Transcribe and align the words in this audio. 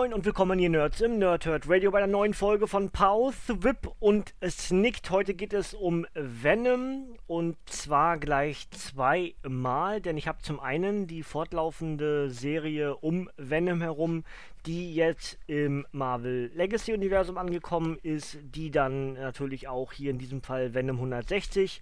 Moin 0.00 0.14
und 0.14 0.24
willkommen 0.24 0.58
ihr 0.58 0.70
Nerds 0.70 1.02
im 1.02 1.18
Nerdhurt 1.18 1.68
Radio 1.68 1.90
bei 1.90 1.98
einer 1.98 2.06
neuen 2.06 2.32
Folge 2.32 2.66
von 2.66 2.88
Pause, 2.88 3.62
Whip 3.62 3.92
und 3.98 4.32
Snicked. 4.42 5.10
Heute 5.10 5.34
geht 5.34 5.52
es 5.52 5.74
um 5.74 6.06
Venom 6.14 7.18
und 7.26 7.58
zwar 7.66 8.16
gleich 8.16 8.70
zweimal, 8.70 10.00
denn 10.00 10.16
ich 10.16 10.26
habe 10.26 10.40
zum 10.40 10.58
einen 10.58 11.06
die 11.06 11.22
fortlaufende 11.22 12.30
Serie 12.30 12.96
um 12.96 13.28
Venom 13.36 13.82
herum, 13.82 14.24
die 14.66 14.94
jetzt 14.94 15.38
im 15.46 15.86
Marvel 15.92 16.50
Legacy 16.54 16.92
Universum 16.92 17.38
angekommen 17.38 17.98
ist, 18.02 18.38
die 18.42 18.70
dann 18.70 19.14
natürlich 19.14 19.68
auch 19.68 19.92
hier 19.92 20.10
in 20.10 20.18
diesem 20.18 20.42
Fall 20.42 20.74
Venom 20.74 20.96
160 20.96 21.80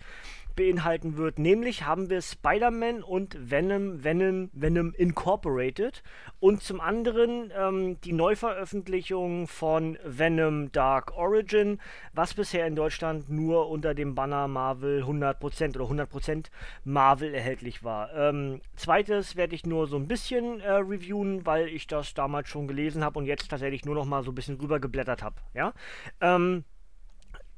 beinhalten 0.58 1.16
wird. 1.16 1.38
Nämlich 1.38 1.86
haben 1.86 2.10
wir 2.10 2.20
Spider-Man 2.20 3.04
und 3.04 3.36
Venom, 3.48 4.02
Venom, 4.02 4.50
Venom 4.52 4.92
Incorporated. 4.94 6.02
Und 6.40 6.64
zum 6.64 6.80
anderen 6.80 7.52
ähm, 7.56 8.00
die 8.00 8.12
Neuveröffentlichung 8.12 9.46
von 9.46 9.98
Venom 10.04 10.72
Dark 10.72 11.16
Origin, 11.16 11.80
was 12.12 12.34
bisher 12.34 12.66
in 12.66 12.74
Deutschland 12.74 13.30
nur 13.30 13.68
unter 13.68 13.94
dem 13.94 14.16
Banner 14.16 14.48
Marvel 14.48 15.04
100% 15.04 15.80
oder 15.80 16.04
100% 16.04 16.46
Marvel 16.84 17.34
erhältlich 17.34 17.84
war. 17.84 18.12
Ähm, 18.14 18.60
zweites 18.74 19.36
werde 19.36 19.54
ich 19.54 19.64
nur 19.64 19.86
so 19.86 19.96
ein 19.96 20.08
bisschen 20.08 20.58
äh, 20.60 20.72
reviewen, 20.72 21.46
weil 21.46 21.68
ich 21.68 21.86
das 21.86 22.14
damals 22.14 22.48
schon 22.48 22.66
gelesen 22.68 23.02
habe 23.02 23.18
und 23.18 23.26
jetzt 23.26 23.50
tatsächlich 23.50 23.84
nur 23.84 23.94
noch 23.94 24.04
mal 24.04 24.22
so 24.22 24.30
ein 24.30 24.34
bisschen 24.34 24.60
rübergeblättert 24.60 25.22
habe. 25.22 25.36
Ja. 25.54 25.72
Ähm, 26.20 26.64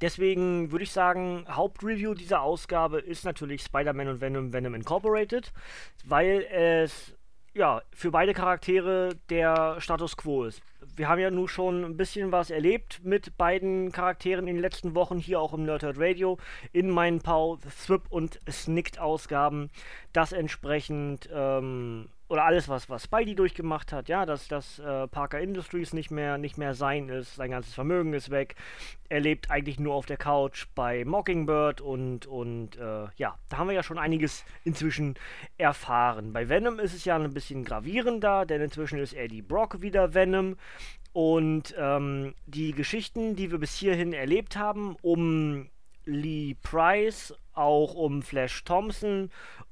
Deswegen 0.00 0.72
würde 0.72 0.84
ich 0.84 0.92
sagen, 0.92 1.44
Hauptreview 1.48 2.14
dieser 2.14 2.40
Ausgabe 2.40 3.00
ist 3.00 3.24
natürlich 3.24 3.62
Spider-Man 3.62 4.08
und 4.08 4.20
Venom 4.22 4.52
Venom 4.52 4.74
Incorporated, 4.74 5.52
weil 6.06 6.46
es 6.50 7.14
ja 7.52 7.82
für 7.92 8.10
beide 8.10 8.32
Charaktere 8.32 9.10
der 9.28 9.78
Status 9.80 10.16
quo 10.16 10.44
ist. 10.44 10.62
Wir 10.96 11.08
haben 11.08 11.20
ja 11.20 11.30
nun 11.30 11.48
schon 11.48 11.84
ein 11.84 11.96
bisschen 11.96 12.32
was 12.32 12.50
erlebt 12.50 13.00
mit 13.04 13.36
beiden 13.36 13.92
Charakteren 13.92 14.46
in 14.46 14.54
den 14.54 14.62
letzten 14.62 14.94
Wochen, 14.94 15.18
hier 15.18 15.40
auch 15.40 15.52
im 15.52 15.64
Nerdhurt 15.64 15.98
Radio, 15.98 16.38
in 16.72 16.88
meinen 16.88 17.20
Pau, 17.20 17.58
Thrip 17.84 18.04
und 18.08 18.40
Snicked 18.48 18.98
Ausgaben, 18.98 19.70
das 20.12 20.32
entsprechend 20.32 21.28
ähm, 21.32 22.08
oder 22.30 22.44
alles, 22.44 22.68
was, 22.68 22.88
was 22.88 23.04
Spidey 23.04 23.34
durchgemacht 23.34 23.92
hat, 23.92 24.08
ja, 24.08 24.24
dass, 24.24 24.46
dass 24.46 24.78
äh, 24.78 25.08
Parker 25.08 25.40
Industries 25.40 25.92
nicht 25.92 26.12
mehr, 26.12 26.38
nicht 26.38 26.58
mehr 26.58 26.74
sein 26.74 27.08
ist, 27.08 27.34
sein 27.34 27.50
ganzes 27.50 27.74
Vermögen 27.74 28.14
ist 28.14 28.30
weg. 28.30 28.54
Er 29.08 29.18
lebt 29.18 29.50
eigentlich 29.50 29.80
nur 29.80 29.94
auf 29.94 30.06
der 30.06 30.16
Couch 30.16 30.66
bei 30.76 31.04
Mockingbird 31.04 31.80
und, 31.80 32.26
und 32.26 32.76
äh, 32.76 33.08
ja, 33.16 33.36
da 33.48 33.58
haben 33.58 33.66
wir 33.66 33.74
ja 33.74 33.82
schon 33.82 33.98
einiges 33.98 34.44
inzwischen 34.62 35.16
erfahren. 35.58 36.32
Bei 36.32 36.48
Venom 36.48 36.78
ist 36.78 36.94
es 36.94 37.04
ja 37.04 37.16
ein 37.16 37.34
bisschen 37.34 37.64
gravierender, 37.64 38.46
denn 38.46 38.62
inzwischen 38.62 39.00
ist 39.00 39.12
Eddie 39.12 39.42
Brock 39.42 39.82
wieder 39.82 40.14
Venom. 40.14 40.56
Und 41.12 41.74
ähm, 41.76 42.36
die 42.46 42.70
Geschichten, 42.70 43.34
die 43.34 43.50
wir 43.50 43.58
bis 43.58 43.74
hierhin 43.74 44.12
erlebt 44.12 44.56
haben, 44.56 44.94
um 45.02 45.68
Lee 46.04 46.54
Price, 46.62 47.34
auch 47.54 47.94
um 47.94 48.22
Flash 48.22 48.62
Thompson 48.62 49.30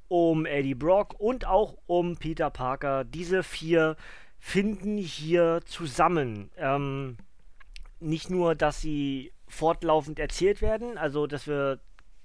um 0.09 0.47
Eddie 0.47 0.75
Brock 0.75 1.15
und 1.19 1.47
auch 1.47 1.77
um 1.87 2.17
Peter 2.17 2.51
Parker. 2.51 3.05
Diese 3.05 3.43
vier 3.43 3.97
finden 4.39 4.97
hier 4.97 5.61
zusammen. 5.67 6.51
Ähm, 6.57 7.17
nicht 8.01 8.31
nur, 8.31 8.55
dass 8.55 8.81
sie 8.81 9.33
fortlaufend 9.49 10.19
erzählt 10.19 10.63
werden, 10.63 10.99
also 10.99 11.27
dass 11.27 11.47
wir 11.47 11.81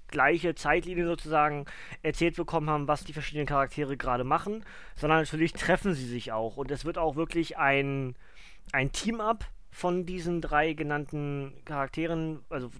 gleiche 0.08 0.54
Zeitlinie 0.54 1.06
sozusagen 1.06 1.64
erzählt 2.02 2.36
bekommen 2.36 2.70
haben, 2.70 2.88
was 2.88 3.04
die 3.04 3.12
verschiedenen 3.12 3.46
Charaktere 3.46 3.96
gerade 3.96 4.22
machen, 4.22 4.64
sondern 4.94 5.20
natürlich 5.20 5.52
treffen 5.52 5.94
sie 5.94 6.06
sich 6.06 6.30
auch. 6.32 6.56
Und 6.56 6.70
es 6.70 6.84
wird 6.84 6.98
auch 6.98 7.16
wirklich 7.16 7.58
ein, 7.58 8.14
ein 8.72 8.92
Team-up 8.92 9.44
von 9.70 10.06
diesen 10.06 10.40
drei 10.40 10.72
genannten 10.72 11.52
Charakteren, 11.64 12.44
also 12.48 12.70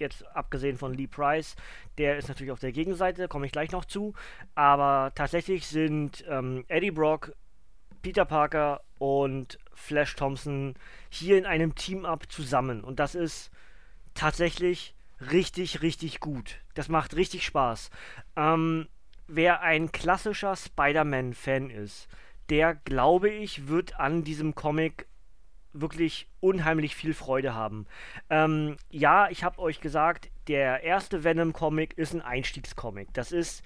jetzt 0.00 0.26
abgesehen 0.34 0.76
von 0.76 0.94
Lee 0.94 1.06
Price, 1.06 1.56
der 1.98 2.16
ist 2.16 2.28
natürlich 2.28 2.52
auf 2.52 2.60
der 2.60 2.72
Gegenseite, 2.72 3.28
komme 3.28 3.46
ich 3.46 3.52
gleich 3.52 3.72
noch 3.72 3.84
zu. 3.84 4.14
Aber 4.54 5.12
tatsächlich 5.14 5.66
sind 5.66 6.24
ähm, 6.28 6.64
Eddie 6.68 6.90
Brock, 6.90 7.32
Peter 8.02 8.24
Parker 8.24 8.82
und 8.98 9.58
Flash 9.72 10.14
Thompson 10.16 10.74
hier 11.08 11.38
in 11.38 11.46
einem 11.46 11.74
Team-Up 11.74 12.30
zusammen. 12.30 12.84
Und 12.84 13.00
das 13.00 13.14
ist 13.14 13.50
tatsächlich 14.14 14.94
richtig, 15.20 15.82
richtig 15.82 16.20
gut. 16.20 16.60
Das 16.74 16.88
macht 16.88 17.16
richtig 17.16 17.44
Spaß. 17.44 17.90
Ähm, 18.36 18.88
wer 19.26 19.62
ein 19.62 19.92
klassischer 19.92 20.56
Spider-Man-Fan 20.56 21.70
ist, 21.70 22.08
der, 22.50 22.74
glaube 22.74 23.30
ich, 23.30 23.68
wird 23.68 23.98
an 23.98 24.22
diesem 24.24 24.54
Comic 24.54 25.06
wirklich 25.74 26.28
unheimlich 26.40 26.96
viel 26.96 27.12
Freude 27.12 27.54
haben. 27.54 27.86
Ähm, 28.30 28.76
ja, 28.90 29.28
ich 29.28 29.44
habe 29.44 29.58
euch 29.58 29.80
gesagt, 29.80 30.30
der 30.48 30.82
erste 30.82 31.24
Venom-Comic 31.24 31.98
ist 31.98 32.14
ein 32.14 32.22
Einstiegscomic. 32.22 33.12
Das 33.12 33.32
ist 33.32 33.62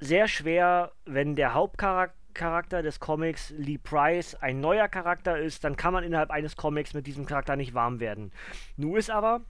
sehr 0.00 0.28
schwer, 0.28 0.92
wenn 1.04 1.36
der 1.36 1.54
Hauptcharakter 1.54 2.82
des 2.82 3.00
Comics 3.00 3.50
Lee 3.50 3.78
Price 3.78 4.34
ein 4.34 4.60
neuer 4.60 4.88
Charakter 4.88 5.38
ist, 5.38 5.64
dann 5.64 5.76
kann 5.76 5.92
man 5.92 6.04
innerhalb 6.04 6.30
eines 6.30 6.56
Comics 6.56 6.94
mit 6.94 7.06
diesem 7.06 7.26
Charakter 7.26 7.56
nicht 7.56 7.74
warm 7.74 8.00
werden. 8.00 8.32
Nun 8.76 8.96
ist 8.96 9.10
aber 9.10 9.42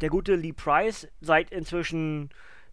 der 0.00 0.10
gute 0.10 0.34
Lee 0.34 0.52
Price 0.52 1.08
seit 1.20 1.50
inzwischen 1.50 2.30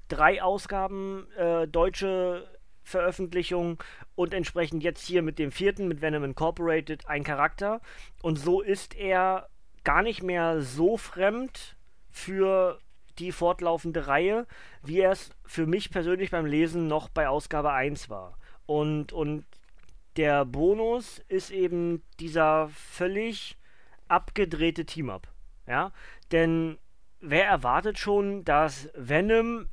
drei 0.07 0.41
Ausgaben 0.41 1.27
äh, 1.37 1.67
deutsche 1.67 2.47
Veröffentlichung 2.83 3.81
und 4.15 4.33
entsprechend 4.33 4.83
jetzt 4.83 5.05
hier 5.05 5.21
mit 5.21 5.39
dem 5.39 5.51
vierten, 5.51 5.87
mit 5.87 6.01
Venom 6.01 6.23
Incorporated, 6.23 7.07
ein 7.07 7.23
Charakter. 7.23 7.81
Und 8.21 8.37
so 8.37 8.61
ist 8.61 8.95
er 8.95 9.47
gar 9.83 10.03
nicht 10.03 10.23
mehr 10.23 10.61
so 10.61 10.97
fremd 10.97 11.75
für 12.09 12.79
die 13.19 13.31
fortlaufende 13.31 14.07
Reihe, 14.07 14.47
wie 14.83 14.99
er 14.99 15.11
es 15.11 15.31
für 15.45 15.65
mich 15.65 15.91
persönlich 15.91 16.31
beim 16.31 16.45
Lesen 16.45 16.87
noch 16.87 17.09
bei 17.09 17.27
Ausgabe 17.27 17.71
1 17.71 18.09
war. 18.09 18.37
Und, 18.65 19.13
und 19.13 19.45
der 20.17 20.45
Bonus 20.45 21.23
ist 21.27 21.51
eben 21.51 22.03
dieser 22.19 22.69
völlig 22.69 23.57
abgedrehte 24.07 24.85
Team-Up. 24.85 25.27
Ja, 25.67 25.91
denn 26.31 26.77
wer 27.19 27.45
erwartet 27.45 27.97
schon, 27.97 28.43
dass 28.43 28.89
Venom, 28.95 29.69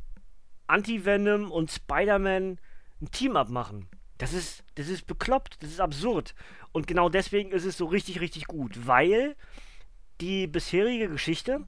Anti-Venom 0.66 1.50
und 1.50 1.70
Spider-Man 1.70 2.60
ein 3.00 3.10
Team-Up 3.10 3.48
machen. 3.48 3.88
Das 4.18 4.32
ist, 4.32 4.64
das 4.74 4.88
ist 4.88 5.06
bekloppt, 5.06 5.62
das 5.62 5.70
ist 5.70 5.80
absurd. 5.80 6.34
Und 6.72 6.86
genau 6.86 7.08
deswegen 7.08 7.52
ist 7.52 7.64
es 7.64 7.76
so 7.76 7.86
richtig, 7.86 8.20
richtig 8.20 8.46
gut, 8.46 8.86
weil 8.86 9.36
die 10.20 10.46
bisherige 10.46 11.08
Geschichte 11.08 11.60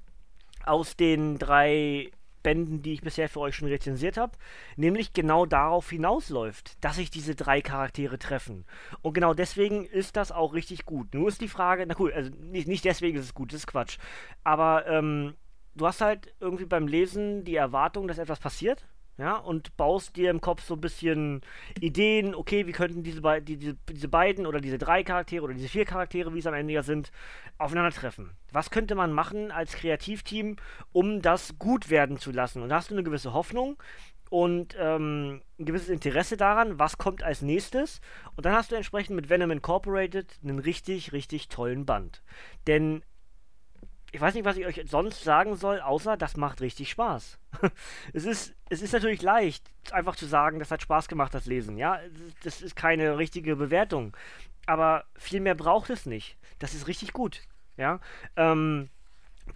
aus 0.65 0.97
den 0.97 1.39
drei 1.39 2.11
Bänden, 2.43 2.83
die 2.83 2.95
ich 2.95 3.03
bisher 3.03 3.29
für 3.29 3.41
euch 3.41 3.55
schon 3.55 3.69
rezensiert 3.69 4.17
habe, 4.17 4.37
nämlich 4.77 5.13
genau 5.13 5.47
darauf 5.47 5.91
hinausläuft, 5.91 6.83
dass 6.83 6.97
sich 6.97 7.11
diese 7.11 7.35
drei 7.35 7.61
Charaktere 7.61 8.19
treffen. 8.19 8.65
Und 9.03 9.13
genau 9.13 9.35
deswegen 9.35 9.85
ist 9.85 10.17
das 10.17 10.33
auch 10.33 10.55
richtig 10.55 10.87
gut. 10.87 11.15
Nur 11.15 11.29
ist 11.29 11.41
die 11.41 11.49
Frage, 11.49 11.85
na 11.87 11.95
cool, 11.99 12.13
also 12.13 12.31
nicht, 12.41 12.67
nicht 12.67 12.85
deswegen 12.85 13.19
ist 13.19 13.27
es 13.27 13.35
gut, 13.35 13.53
das 13.53 13.61
ist 13.61 13.67
Quatsch. 13.67 13.99
Aber 14.43 14.87
ähm, 14.87 15.35
du 15.75 15.87
hast 15.87 16.01
halt 16.01 16.35
irgendwie 16.41 16.65
beim 16.65 16.87
Lesen 16.87 17.45
die 17.45 17.57
Erwartung, 17.57 18.09
dass 18.09 18.19
etwas 18.19 18.41
passiert 18.41 18.87
ja, 19.21 19.37
und 19.37 19.77
baust 19.77 20.17
dir 20.17 20.31
im 20.31 20.41
Kopf 20.41 20.63
so 20.63 20.75
ein 20.75 20.81
bisschen 20.81 21.43
Ideen, 21.79 22.35
okay, 22.35 22.67
wie 22.67 22.73
könnten 22.73 23.03
diese, 23.03 23.21
be 23.21 23.43
die, 23.43 23.59
diese, 23.59 23.77
diese 23.89 24.09
beiden 24.09 24.47
oder 24.47 24.61
diese 24.61 24.79
drei 24.79 25.05
Charaktere 25.05 25.45
oder 25.45 25.55
diese 25.55 25.69
vier 25.69 25.85
Charaktere, 25.85 26.35
wie 26.35 26.39
es 26.39 26.47
am 26.47 26.55
Ende 26.55 26.73
ja 26.73 26.83
sind, 26.83 27.13
aufeinandertreffen. 27.59 28.31
Was 28.51 28.71
könnte 28.71 28.95
man 28.95 29.13
machen 29.13 29.51
als 29.51 29.75
Kreativteam, 29.75 30.57
um 30.93 31.21
das 31.21 31.59
gut 31.59 31.91
werden 31.91 32.17
zu 32.19 32.33
lassen? 32.33 32.63
Und 32.63 32.71
da 32.71 32.77
hast 32.77 32.91
du 32.91 32.95
eine 32.95 33.05
gewisse 33.05 33.35
Hoffnung 33.35 33.77
und 34.31 34.77
ähm, 34.79 35.43
ein 35.59 35.65
gewisses 35.67 35.89
Interesse 35.91 36.37
daran, 36.37 36.79
was 36.79 36.97
kommt 36.97 37.23
als 37.23 37.43
nächstes. 37.43 38.01
Und 38.37 38.47
dann 38.47 38.55
hast 38.55 38.71
du 38.71 38.77
entsprechend 38.77 39.17
mit 39.17 39.29
Venom 39.29 39.51
Incorporated 39.51 40.39
einen 40.43 40.61
richtig, 40.61 41.13
richtig 41.13 41.49
tollen 41.49 41.85
Band. 41.85 42.23
Denn 42.67 43.03
ich 44.13 44.21
weiß 44.21 44.35
nicht, 44.35 44.45
was 44.45 44.57
ich 44.57 44.67
euch 44.67 44.83
sonst 44.87 45.23
sagen 45.23 45.57
soll, 45.57 45.81
außer 45.81 46.17
das 46.17 46.37
macht 46.37 46.61
richtig 46.61 46.91
Spaß. 46.91 47.39
es, 48.13 48.25
ist, 48.25 48.55
es 48.69 48.83
ist 48.83 48.93
natürlich 48.93 49.23
leicht, 49.23 49.71
einfach 49.93 50.17
zu 50.17 50.27
sagen, 50.27 50.59
das 50.59 50.71
hat 50.71 50.83
Spaß 50.83 51.09
gemacht, 51.09 51.35
das 51.35 51.47
Lesen. 51.47 51.77
Ja, 51.77 52.01
das 52.43 52.63
ist 52.63 52.77
keine 52.77 53.19
richtige 53.19 53.57
Bewertung. 53.57 54.17
Aber 54.67 55.05
viel 55.17 55.41
mehr 55.41 55.55
braucht 55.55 55.91
es 55.91 56.07
nicht. 56.07 56.37
Das 56.59 56.75
ist 56.75 56.87
richtig 56.87 57.13
gut. 57.13 57.43
Ja, 57.77 58.01
ähm, 58.37 58.91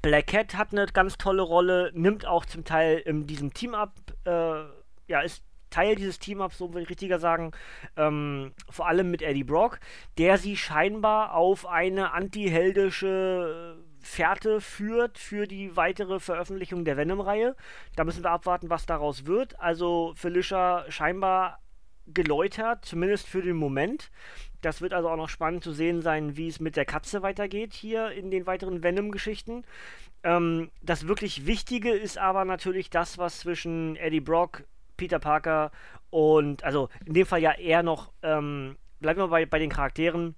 Black 0.02 0.28
Cat 0.28 0.56
hat 0.56 0.72
eine 0.72 0.86
ganz 0.86 1.18
tolle 1.18 1.42
Rolle, 1.42 1.90
nimmt 1.94 2.26
auch 2.26 2.46
zum 2.46 2.64
Teil 2.64 2.98
in 2.98 3.26
diesem 3.26 3.52
Team 3.52 3.74
ab, 3.74 3.92
äh, 4.24 4.64
ja, 5.06 5.20
ist 5.20 5.44
Teil 5.70 5.96
dieses 5.96 6.20
Team-Ups, 6.20 6.58
so 6.58 6.72
würde 6.72 6.82
ich 6.82 6.90
richtiger 6.90 7.18
sagen, 7.18 7.50
ähm, 7.96 8.52
vor 8.70 8.86
allem 8.86 9.10
mit 9.10 9.22
Eddie 9.22 9.44
Brock, 9.44 9.80
der 10.18 10.38
sie 10.38 10.56
scheinbar 10.56 11.34
auf 11.34 11.66
eine 11.66 12.12
antiheldische 12.12 13.76
Fährte 14.04 14.60
führt 14.60 15.18
für 15.18 15.46
die 15.46 15.76
weitere 15.76 16.20
Veröffentlichung 16.20 16.84
der 16.84 16.96
Venom-Reihe. 16.96 17.56
Da 17.96 18.04
müssen 18.04 18.22
wir 18.22 18.30
abwarten, 18.30 18.70
was 18.70 18.86
daraus 18.86 19.26
wird. 19.26 19.58
Also 19.58 20.12
Felicia 20.14 20.84
scheinbar 20.90 21.58
geläutert, 22.06 22.84
zumindest 22.84 23.26
für 23.26 23.42
den 23.42 23.56
Moment. 23.56 24.10
Das 24.60 24.80
wird 24.80 24.92
also 24.92 25.08
auch 25.08 25.16
noch 25.16 25.28
spannend 25.28 25.64
zu 25.64 25.72
sehen 25.72 26.02
sein, 26.02 26.36
wie 26.36 26.48
es 26.48 26.60
mit 26.60 26.76
der 26.76 26.84
Katze 26.84 27.22
weitergeht 27.22 27.72
hier 27.72 28.10
in 28.10 28.30
den 28.30 28.46
weiteren 28.46 28.82
Venom-Geschichten. 28.82 29.64
Ähm, 30.22 30.70
das 30.82 31.08
wirklich 31.08 31.46
Wichtige 31.46 31.90
ist 31.90 32.18
aber 32.18 32.44
natürlich 32.44 32.90
das, 32.90 33.18
was 33.18 33.40
zwischen 33.40 33.96
Eddie 33.96 34.20
Brock, 34.20 34.64
Peter 34.96 35.18
Parker 35.18 35.70
und, 36.10 36.62
also 36.62 36.88
in 37.04 37.14
dem 37.14 37.26
Fall 37.26 37.40
ja 37.40 37.52
eher 37.52 37.82
noch, 37.82 38.12
ähm, 38.22 38.76
bleiben 39.00 39.20
wir 39.20 39.28
bei, 39.28 39.46
bei 39.46 39.58
den 39.58 39.70
Charakteren, 39.70 40.34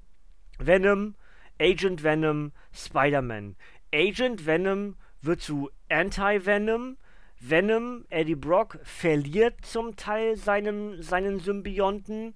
Venom, 0.58 1.14
Agent 1.60 2.02
Venom, 2.02 2.52
Spider-Man. 2.72 3.56
Agent 3.94 4.46
Venom 4.46 4.96
wird 5.22 5.40
zu 5.40 5.70
Anti-Venom. 5.88 6.96
Venom, 7.38 8.06
Eddie 8.08 8.34
Brock, 8.34 8.78
verliert 8.82 9.64
zum 9.64 9.96
Teil 9.96 10.36
seinen, 10.36 11.02
seinen 11.02 11.38
Symbionten, 11.38 12.34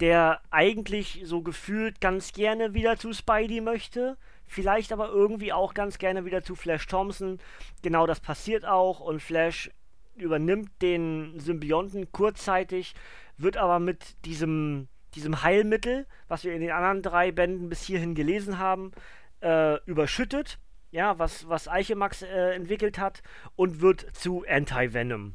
der 0.00 0.40
eigentlich 0.50 1.22
so 1.24 1.42
gefühlt 1.42 2.00
ganz 2.00 2.32
gerne 2.32 2.74
wieder 2.74 2.96
zu 2.96 3.12
Spidey 3.12 3.60
möchte. 3.60 4.16
Vielleicht 4.46 4.92
aber 4.92 5.08
irgendwie 5.08 5.52
auch 5.52 5.74
ganz 5.74 5.98
gerne 5.98 6.24
wieder 6.24 6.42
zu 6.42 6.54
Flash 6.54 6.86
Thompson. 6.86 7.40
Genau 7.82 8.06
das 8.06 8.20
passiert 8.20 8.64
auch 8.64 9.00
und 9.00 9.20
Flash 9.20 9.70
übernimmt 10.14 10.70
den 10.80 11.38
Symbionten 11.40 12.10
kurzzeitig, 12.12 12.94
wird 13.36 13.56
aber 13.56 13.80
mit 13.80 14.24
diesem 14.24 14.88
diesem 15.16 15.42
Heilmittel, 15.42 16.06
was 16.28 16.44
wir 16.44 16.54
in 16.54 16.60
den 16.60 16.70
anderen 16.70 17.02
drei 17.02 17.32
Bänden 17.32 17.68
bis 17.68 17.82
hierhin 17.82 18.14
gelesen 18.14 18.58
haben, 18.58 18.92
äh, 19.40 19.82
überschüttet. 19.84 20.58
Ja, 20.92 21.18
was, 21.18 21.48
was 21.48 21.68
Eichemax 21.68 22.22
äh, 22.22 22.54
entwickelt 22.54 22.98
hat 22.98 23.22
und 23.56 23.80
wird 23.80 24.14
zu 24.14 24.44
Anti-Venom. 24.48 25.34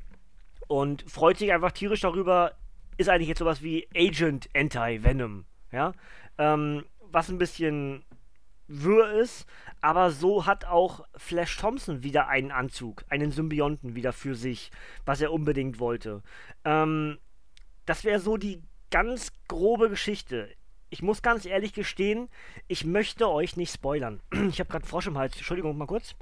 Und 0.68 1.04
freut 1.10 1.38
sich 1.38 1.52
einfach 1.52 1.74
tierisch 1.74 2.02
darüber, 2.02 2.54
ist 2.98 3.10
eigentlich 3.10 3.28
jetzt 3.28 3.40
sowas 3.40 3.62
wie 3.62 3.88
Agent 3.96 4.50
Anti-Venom. 4.56 5.46
Ja, 5.72 5.94
ähm, 6.38 6.86
was 7.00 7.30
ein 7.30 7.38
bisschen 7.38 8.04
wirr 8.68 9.12
ist, 9.14 9.46
aber 9.82 10.12
so 10.12 10.46
hat 10.46 10.66
auch 10.66 11.06
Flash 11.16 11.58
Thompson 11.58 12.04
wieder 12.04 12.28
einen 12.28 12.52
Anzug, 12.52 13.04
einen 13.10 13.32
Symbionten 13.32 13.96
wieder 13.96 14.14
für 14.14 14.36
sich, 14.36 14.72
was 15.06 15.22
er 15.22 15.34
unbedingt 15.34 15.80
wollte. 15.80 16.24
Ähm, 16.64 17.18
das 17.86 18.04
wäre 18.04 18.20
so 18.20 18.38
die 18.38 18.62
ganz 18.92 19.32
grobe 19.48 19.90
Geschichte. 19.90 20.50
Ich 20.90 21.02
muss 21.02 21.22
ganz 21.22 21.46
ehrlich 21.46 21.74
gestehen, 21.74 22.30
ich 22.68 22.86
möchte 22.86 23.30
euch 23.30 23.58
nicht 23.58 23.74
spoilern. 23.74 24.22
Ich 24.50 24.60
habe 24.60 24.70
gerade 24.70 24.86
Frosch 24.86 25.08
im 25.08 25.18
Hals. 25.18 25.36
Entschuldigung, 25.36 25.78
mal 25.78 25.88
kurz. 25.88 26.16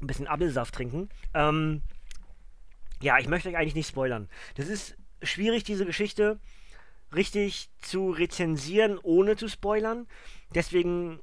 Ein 0.00 0.06
bisschen 0.06 0.26
Apfelsaft 0.26 0.74
trinken. 0.74 1.08
Ähm, 1.34 1.82
ja, 3.00 3.18
ich 3.18 3.28
möchte 3.28 3.48
euch 3.48 3.56
eigentlich 3.56 3.74
nicht 3.74 3.88
spoilern. 3.88 4.28
Das 4.56 4.68
ist 4.68 4.96
schwierig, 5.22 5.64
diese 5.64 5.86
Geschichte 5.86 6.40
richtig 7.14 7.70
zu 7.80 8.10
rezensieren, 8.10 8.98
ohne 9.02 9.36
zu 9.36 9.48
spoilern. 9.48 10.06
Deswegen 10.54 11.20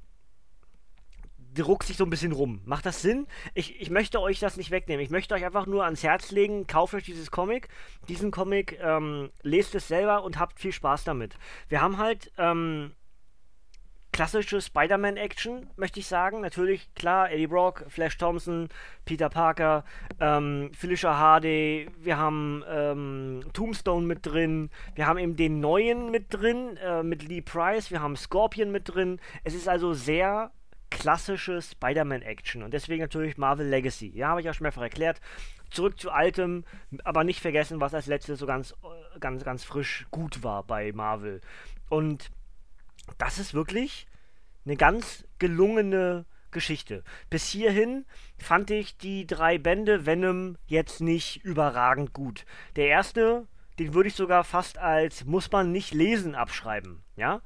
druckt 1.56 1.88
sich 1.88 1.98
so 1.98 2.04
ein 2.04 2.10
bisschen 2.10 2.31
rum. 2.31 2.62
Macht 2.66 2.86
das 2.86 3.02
Sinn? 3.02 3.28
Ich, 3.54 3.81
ich 3.81 3.90
möchte 3.90 4.22
euch 4.22 4.40
das 4.40 4.57
nicht 4.57 4.72
wegnehmen. 4.72 5.04
Ich 5.04 5.10
möchte 5.10 5.34
euch 5.34 5.46
einfach 5.46 5.66
nur 5.66 5.86
ans 5.86 6.04
Herz 6.04 6.31
legen, 6.31 6.68
kauft 6.68 6.94
euch 6.94 7.06
dieses 7.06 7.31
Comic. 7.31 7.69
Diesen 8.07 8.31
Comic, 8.31 8.80
ähm, 8.81 9.31
lest 9.42 9.75
es 9.75 9.88
selber 9.88 10.24
und 10.24 10.40
habt 10.40 10.60
viel 10.60 10.72
Spaß 10.72 11.04
damit. 11.04 11.36
Wir 11.69 11.81
haben 11.81 11.98
halt 11.98 12.31
ähm, 12.38 12.92
klassische 14.16 14.62
Spider-Man-Action, 14.62 15.68
möchte 15.75 16.00
ich 16.00 16.07
sagen. 16.07 16.40
Natürlich, 16.40 16.94
klar, 16.94 17.30
Eddie 17.31 17.48
Brock, 17.48 17.84
Flash 17.90 18.18
Thompson, 18.18 18.69
Peter 19.04 19.28
Parker, 19.28 19.84
ähm, 20.22 20.72
Felicia 20.74 21.18
Hardy, 21.18 21.90
wir 22.00 22.18
haben 22.18 22.63
ähm, 22.69 23.42
Tombstone 23.51 24.06
mit 24.06 24.25
drin, 24.25 24.69
wir 24.96 25.06
haben 25.06 25.18
eben 25.18 25.36
den 25.36 25.60
neuen 25.60 26.12
mit 26.12 26.34
drin, 26.34 26.78
äh, 26.78 27.04
mit 27.04 27.24
Lee 27.28 27.42
Price, 27.42 27.92
wir 27.92 28.01
haben 28.01 28.16
Scorpion 28.16 28.72
mit 28.72 28.96
drin. 28.96 29.19
Es 29.44 29.54
ist 29.54 29.68
also 29.68 29.94
sehr 29.94 30.51
klassische 30.95 31.62
Spider-Man-Action 31.62 32.63
und 32.63 32.74
deswegen 32.74 33.01
natürlich 33.01 33.38
Marvel 33.38 33.68
Legacy. 33.68 34.12
Ja, 34.15 34.30
habe 34.30 34.39
ich 34.39 34.45
ja 34.45 34.53
schon 34.53 34.63
mehrfach 34.63 34.81
erklärt. 34.81 35.19
Zurück 35.69 36.00
zu 36.00 36.12
altem, 36.12 36.63
aber 37.03 37.24
nicht 37.24 37.42
vergessen, 37.42 37.81
was 37.81 37.94
als 37.94 38.07
letztes 38.07 38.39
so 38.39 38.45
ganz, 38.45 38.74
ganz, 39.19 39.44
ganz 39.44 39.63
frisch 39.63 40.06
gut 40.12 40.44
war 40.44 40.63
bei 40.63 40.92
Marvel. 40.94 41.42
Und 41.89 42.31
das 43.18 43.39
ist 43.39 43.53
wirklich 43.53 44.07
eine 44.65 44.77
ganz 44.77 45.25
gelungene 45.38 46.25
Geschichte. 46.51 47.03
Bis 47.30 47.50
hierhin 47.50 48.06
fand 48.38 48.71
ich 48.71 48.98
die 48.98 49.27
drei 49.27 49.57
Bände 49.57 50.06
Venom 50.06 50.57
jetzt 50.65 51.01
nicht 51.01 51.44
überragend 51.44 52.13
gut. 52.13 52.45
Der 52.77 52.88
erste, 52.88 53.48
den 53.77 53.94
würde 53.94 54.07
ich 54.07 54.15
sogar 54.15 54.44
fast 54.44 54.77
als 54.77 55.25
muss 55.25 55.51
man 55.51 55.71
nicht 55.71 55.94
lesen 55.94 56.33
abschreiben, 56.33 57.03
ja, 57.18 57.41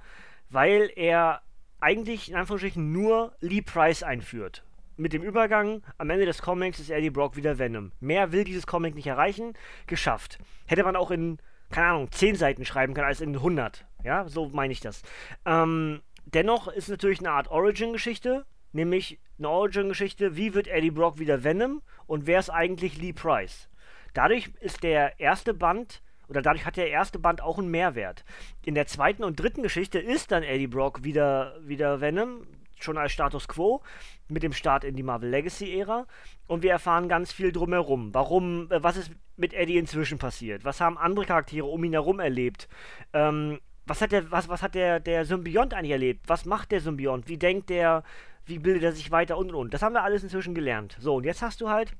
weil 0.49 0.91
er 0.95 1.41
eigentlich 1.81 2.29
in 2.29 2.35
Anführungsstrichen 2.35 2.91
nur 2.91 3.33
Lee 3.39 3.61
Price 3.61 4.03
einführt. 4.03 4.63
Mit 4.97 5.13
dem 5.13 5.23
Übergang, 5.23 5.81
am 5.97 6.09
Ende 6.09 6.25
des 6.25 6.41
Comics 6.41 6.79
ist 6.79 6.89
Eddie 6.89 7.09
Brock 7.09 7.37
wieder 7.37 7.57
Venom. 7.57 7.93
Mehr 8.01 8.33
will 8.33 8.43
dieses 8.43 8.67
Comic 8.67 8.95
nicht 8.95 9.07
erreichen. 9.07 9.53
Geschafft. 9.87 10.39
Hätte 10.65 10.83
man 10.83 10.97
auch 10.97 11.09
in, 11.09 11.37
keine 11.69 11.87
Ahnung, 11.87 12.11
10 12.11 12.35
Seiten 12.35 12.65
schreiben 12.65 12.93
können 12.93 13.07
als 13.07 13.21
in 13.21 13.35
100. 13.35 13.85
Ja, 14.03 14.27
so 14.27 14.49
meine 14.49 14.73
ich 14.73 14.81
das. 14.81 15.01
Ähm, 15.45 16.01
dennoch 16.25 16.67
ist 16.67 16.89
natürlich 16.89 17.19
eine 17.19 17.31
Art 17.31 17.49
Origin-Geschichte, 17.49 18.45
nämlich 18.73 19.19
eine 19.37 19.49
Origin-Geschichte, 19.49 20.35
wie 20.35 20.53
wird 20.53 20.67
Eddie 20.67 20.91
Brock 20.91 21.17
wieder 21.17 21.43
Venom 21.43 21.81
und 22.05 22.27
wer 22.27 22.39
ist 22.39 22.49
eigentlich 22.49 22.97
Lee 22.97 23.13
Price. 23.13 23.69
Dadurch 24.13 24.51
ist 24.59 24.83
der 24.83 25.19
erste 25.19 25.53
Band 25.53 26.01
oder 26.29 26.41
dadurch 26.41 26.65
hat 26.65 26.77
der 26.77 26.89
erste 26.89 27.19
Band 27.19 27.41
auch 27.41 27.57
einen 27.57 27.71
Mehrwert. 27.71 28.23
In 28.63 28.75
der 28.75 28.87
zweiten 28.87 29.23
und 29.23 29.39
dritten 29.39 29.63
Geschichte 29.63 29.99
ist 29.99 30.31
dann 30.31 30.43
Eddie 30.43 30.67
Brock 30.67 31.03
wieder, 31.03 31.57
wieder 31.61 32.01
Venom, 32.01 32.45
schon 32.79 32.97
als 32.97 33.11
Status 33.11 33.47
Quo, 33.47 33.81
mit 34.27 34.43
dem 34.43 34.53
Start 34.53 34.83
in 34.83 34.95
die 34.95 35.03
Marvel 35.03 35.29
Legacy-Ära. 35.29 36.05
Und 36.47 36.63
wir 36.63 36.71
erfahren 36.71 37.09
ganz 37.09 37.31
viel 37.31 37.51
drumherum. 37.51 38.13
Warum, 38.13 38.71
äh, 38.71 38.81
was 38.81 38.97
ist 38.97 39.11
mit 39.37 39.53
Eddie 39.53 39.77
inzwischen 39.77 40.17
passiert? 40.17 40.63
Was 40.63 40.81
haben 40.81 40.97
andere 40.97 41.25
Charaktere 41.25 41.65
um 41.65 41.83
ihn 41.83 41.93
herum 41.93 42.19
erlebt? 42.19 42.69
Ähm, 43.13 43.59
was 43.85 44.01
hat 44.01 44.11
der, 44.11 44.31
was, 44.31 44.47
was 44.49 44.61
hat 44.61 44.75
der, 44.75 44.99
der 44.99 45.25
Symbiont 45.25 45.73
eigentlich 45.73 45.91
erlebt? 45.91 46.21
Was 46.27 46.45
macht 46.45 46.71
der 46.71 46.79
Symbiont? 46.79 47.27
Wie 47.27 47.37
denkt 47.37 47.69
der? 47.69 48.03
Wie 48.45 48.59
bildet 48.59 48.83
er 48.83 48.91
sich 48.91 49.11
weiter 49.11 49.37
und 49.37 49.49
und 49.49 49.55
und? 49.55 49.73
Das 49.73 49.81
haben 49.81 49.93
wir 49.93 50.03
alles 50.03 50.23
inzwischen 50.23 50.55
gelernt. 50.55 50.95
So, 50.99 51.15
und 51.15 51.23
jetzt 51.23 51.41
hast 51.41 51.61
du 51.61 51.69
halt 51.69 51.93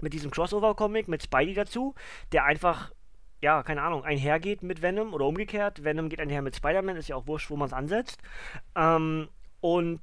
mit 0.00 0.12
diesem 0.12 0.30
Crossover-Comic 0.30 1.08
mit 1.08 1.22
Spidey 1.22 1.54
dazu, 1.54 1.94
der 2.32 2.44
einfach 2.44 2.92
ja, 3.44 3.62
keine 3.62 3.82
Ahnung, 3.82 4.04
einhergeht 4.04 4.62
mit 4.62 4.80
Venom 4.80 5.12
oder 5.12 5.26
umgekehrt. 5.26 5.84
Venom 5.84 6.08
geht 6.08 6.18
einher 6.18 6.40
mit 6.40 6.56
Spider-Man, 6.56 6.96
ist 6.96 7.08
ja 7.08 7.16
auch 7.16 7.26
wurscht, 7.26 7.50
wo 7.50 7.56
man 7.56 7.66
es 7.66 7.74
ansetzt. 7.74 8.22
Ähm, 8.74 9.28
und 9.60 10.00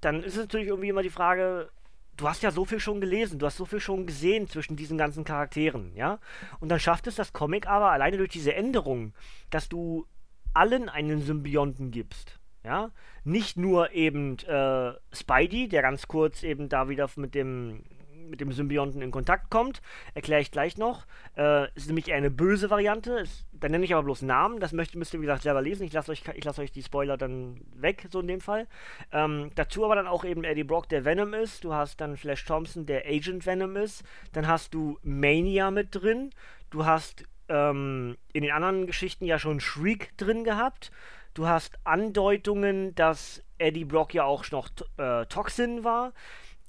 dann 0.00 0.22
ist 0.22 0.36
es 0.36 0.40
natürlich 0.40 0.68
irgendwie 0.68 0.88
immer 0.88 1.02
die 1.02 1.10
Frage, 1.10 1.68
du 2.16 2.26
hast 2.26 2.42
ja 2.42 2.50
so 2.50 2.64
viel 2.64 2.80
schon 2.80 3.02
gelesen, 3.02 3.38
du 3.38 3.44
hast 3.44 3.58
so 3.58 3.66
viel 3.66 3.78
schon 3.78 4.06
gesehen 4.06 4.48
zwischen 4.48 4.74
diesen 4.74 4.96
ganzen 4.96 5.22
Charakteren, 5.24 5.94
ja? 5.94 6.18
Und 6.60 6.70
dann 6.70 6.80
schafft 6.80 7.06
es 7.06 7.14
das 7.14 7.34
Comic 7.34 7.66
aber 7.66 7.90
alleine 7.90 8.16
durch 8.16 8.30
diese 8.30 8.54
Änderung, 8.54 9.12
dass 9.50 9.68
du 9.68 10.06
allen 10.54 10.88
einen 10.88 11.20
Symbionten 11.20 11.90
gibst. 11.90 12.38
Ja, 12.64 12.90
nicht 13.24 13.58
nur 13.58 13.92
eben 13.92 14.38
äh, 14.38 14.92
Spidey, 15.12 15.68
der 15.68 15.82
ganz 15.82 16.08
kurz 16.08 16.42
eben 16.42 16.70
da 16.70 16.88
wieder 16.88 17.10
mit 17.16 17.34
dem 17.34 17.84
mit 18.32 18.40
dem 18.40 18.50
Symbionten 18.50 19.00
in 19.00 19.12
Kontakt 19.12 19.50
kommt. 19.50 19.80
Erkläre 20.14 20.40
ich 20.40 20.50
gleich 20.50 20.76
noch. 20.76 21.06
Äh, 21.36 21.72
ist 21.74 21.86
nämlich 21.86 22.08
eher 22.08 22.16
eine 22.16 22.30
böse 22.30 22.70
Variante. 22.70 23.12
Ist, 23.12 23.46
dann 23.52 23.70
nenne 23.70 23.84
ich 23.84 23.94
aber 23.94 24.02
bloß 24.02 24.22
Namen. 24.22 24.58
Das 24.58 24.72
möcht, 24.72 24.96
müsst 24.96 25.14
ihr, 25.14 25.20
wie 25.20 25.26
gesagt, 25.26 25.42
selber 25.42 25.62
lesen. 25.62 25.84
Ich 25.84 25.92
lasse 25.92 26.10
euch, 26.10 26.24
lass 26.42 26.58
euch 26.58 26.72
die 26.72 26.82
Spoiler 26.82 27.16
dann 27.16 27.60
weg, 27.76 28.08
so 28.10 28.20
in 28.20 28.26
dem 28.26 28.40
Fall. 28.40 28.66
Ähm, 29.12 29.52
dazu 29.54 29.84
aber 29.84 29.94
dann 29.94 30.08
auch 30.08 30.24
eben 30.24 30.42
Eddie 30.42 30.64
Brock, 30.64 30.88
der 30.88 31.04
Venom 31.04 31.34
ist. 31.34 31.62
Du 31.62 31.72
hast 31.72 32.00
dann 32.00 32.16
Flash 32.16 32.44
Thompson, 32.44 32.86
der 32.86 33.06
Agent 33.06 33.46
Venom 33.46 33.76
ist. 33.76 34.02
Dann 34.32 34.48
hast 34.48 34.74
du 34.74 34.98
Mania 35.02 35.70
mit 35.70 35.94
drin. 35.94 36.30
Du 36.70 36.86
hast 36.86 37.24
ähm, 37.48 38.16
in 38.32 38.42
den 38.42 38.52
anderen 38.52 38.86
Geschichten 38.86 39.26
ja 39.26 39.38
schon 39.38 39.60
Shriek 39.60 40.16
drin 40.16 40.42
gehabt. 40.42 40.90
Du 41.34 41.46
hast 41.46 41.78
Andeutungen, 41.84 42.94
dass 42.94 43.42
Eddie 43.58 43.84
Brock 43.84 44.12
ja 44.12 44.24
auch 44.24 44.50
noch 44.50 44.68
äh, 44.98 45.24
Toxin 45.26 45.84
war. 45.84 46.12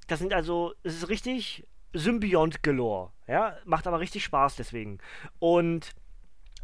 Das 0.07 0.19
sind 0.19 0.33
also, 0.33 0.73
es 0.83 0.95
ist 0.95 1.09
richtig 1.09 1.65
Symbiont 1.93 2.63
galore. 2.63 3.11
Ja, 3.27 3.57
macht 3.65 3.87
aber 3.87 3.99
richtig 3.99 4.23
Spaß 4.23 4.55
deswegen. 4.55 4.97
Und 5.39 5.91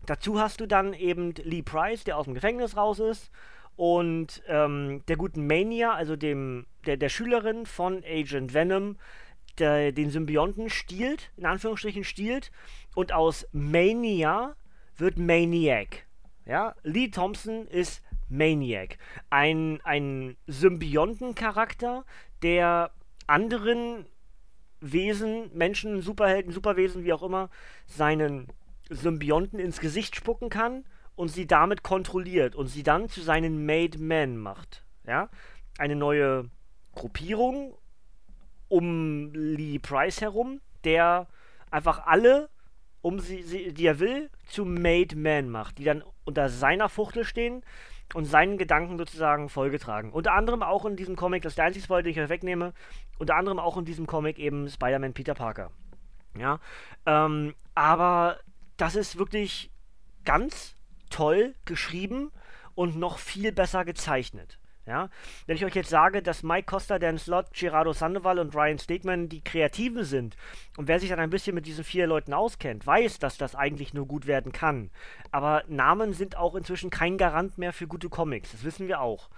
dazu 0.05 0.39
hast 0.39 0.59
du 0.59 0.65
dann 0.65 0.93
eben 0.93 1.33
Lee 1.35 1.61
Price, 1.61 2.03
der 2.03 2.17
aus 2.17 2.25
dem 2.25 2.33
Gefängnis 2.33 2.75
raus 2.75 2.99
ist. 2.99 3.31
Und 3.75 4.43
ähm, 4.47 5.03
der 5.07 5.15
guten 5.15 5.47
Mania, 5.47 5.93
also 5.93 6.15
dem, 6.15 6.65
der, 6.85 6.97
der 6.97 7.09
Schülerin 7.09 7.65
von 7.65 8.03
Agent 8.03 8.53
Venom, 8.53 8.97
der, 9.57 9.91
den 9.91 10.09
Symbionten 10.09 10.69
stiehlt, 10.69 11.31
in 11.37 11.45
Anführungsstrichen 11.45 12.03
stiehlt. 12.03 12.51
Und 12.95 13.13
aus 13.13 13.47
Mania 13.53 14.55
wird 14.97 15.17
Maniac. 15.17 16.05
Ja, 16.45 16.75
Lee 16.83 17.09
Thompson 17.09 17.67
ist 17.67 18.03
Maniac. 18.27 18.97
Ein, 19.29 19.79
ein 19.83 20.35
Symbiontencharakter, 20.47 22.05
der 22.41 22.91
anderen 23.29 24.05
Wesen, 24.81 25.49
Menschen, 25.53 26.01
Superhelden, 26.01 26.51
Superwesen, 26.51 27.03
wie 27.03 27.13
auch 27.13 27.23
immer, 27.23 27.49
seinen 27.85 28.47
Symbionten 28.89 29.59
ins 29.59 29.79
Gesicht 29.79 30.15
spucken 30.15 30.49
kann 30.49 30.85
und 31.15 31.29
sie 31.29 31.47
damit 31.47 31.83
kontrolliert 31.83 32.55
und 32.55 32.67
sie 32.67 32.83
dann 32.83 33.09
zu 33.09 33.21
seinen 33.21 33.65
Made 33.65 33.99
Men 33.99 34.37
macht. 34.37 34.83
Ja? 35.05 35.29
Eine 35.77 35.95
neue 35.95 36.49
Gruppierung 36.93 37.77
um 38.67 39.33
Lee 39.33 39.79
Price 39.79 40.21
herum, 40.21 40.61
der 40.83 41.27
einfach 41.71 42.05
alle, 42.05 42.49
um 43.01 43.19
sie, 43.19 43.43
sie 43.43 43.73
die 43.73 43.85
er 43.85 43.99
will, 43.99 44.29
zu 44.47 44.65
Made 44.65 45.15
Men 45.15 45.49
macht, 45.49 45.77
die 45.77 45.83
dann 45.83 46.03
unter 46.23 46.49
seiner 46.49 46.89
Fuchtel 46.89 47.25
stehen 47.25 47.63
und 48.13 48.25
seinen 48.25 48.57
Gedanken 48.57 48.97
sozusagen 48.97 49.49
Folge 49.49 49.79
tragen. 49.79 50.11
Unter 50.11 50.33
anderem 50.33 50.63
auch 50.63 50.85
in 50.85 50.95
diesem 50.95 51.15
Comic, 51.15 51.43
das 51.43 51.51
ist 51.51 51.57
der 51.57 51.65
einzige 51.65 51.83
Spoiler, 51.83 52.03
den 52.03 52.11
ich 52.11 52.19
euch 52.19 52.29
wegnehme, 52.29 52.73
unter 53.17 53.35
anderem 53.35 53.59
auch 53.59 53.77
in 53.77 53.85
diesem 53.85 54.07
Comic 54.07 54.39
eben 54.39 54.69
Spider-Man 54.69 55.13
Peter 55.13 55.33
Parker. 55.33 55.71
Ja, 56.37 56.59
ähm, 57.05 57.55
aber 57.75 58.39
das 58.77 58.95
ist 58.95 59.17
wirklich 59.17 59.71
ganz 60.25 60.75
toll 61.09 61.55
geschrieben 61.65 62.31
und 62.75 62.97
noch 62.97 63.17
viel 63.17 63.51
besser 63.51 63.83
gezeichnet. 63.83 64.58
Ja? 64.89 65.09
Wenn 65.45 65.55
ich 65.55 65.63
euch 65.63 65.75
jetzt 65.75 65.89
sage, 65.89 66.21
dass 66.21 66.43
Mike 66.43 66.65
Costa, 66.65 66.99
Dan 66.99 67.17
Slott, 67.17 67.53
Gerardo 67.53 67.93
Sandoval 67.93 68.39
und 68.39 68.55
Ryan 68.55 68.79
Stegman 68.79 69.29
die 69.29 69.43
Kreativen 69.43 70.03
sind 70.03 70.35
und 70.77 70.87
wer 70.87 70.99
sich 70.99 71.09
dann 71.09 71.19
ein 71.19 71.29
bisschen 71.29 71.55
mit 71.55 71.67
diesen 71.67 71.83
vier 71.83 72.07
Leuten 72.07 72.33
auskennt, 72.33 72.85
weiß, 72.85 73.19
dass 73.19 73.37
das 73.37 73.55
eigentlich 73.55 73.93
nur 73.93 74.07
gut 74.07 74.27
werden 74.27 74.51
kann. 74.51 74.89
Aber 75.31 75.63
Namen 75.67 76.13
sind 76.13 76.35
auch 76.35 76.55
inzwischen 76.55 76.89
kein 76.89 77.17
Garant 77.17 77.57
mehr 77.57 77.71
für 77.71 77.87
gute 77.87 78.09
Comics, 78.09 78.51
das 78.51 78.63
wissen 78.63 78.87
wir 78.87 78.99
auch. 78.99 79.29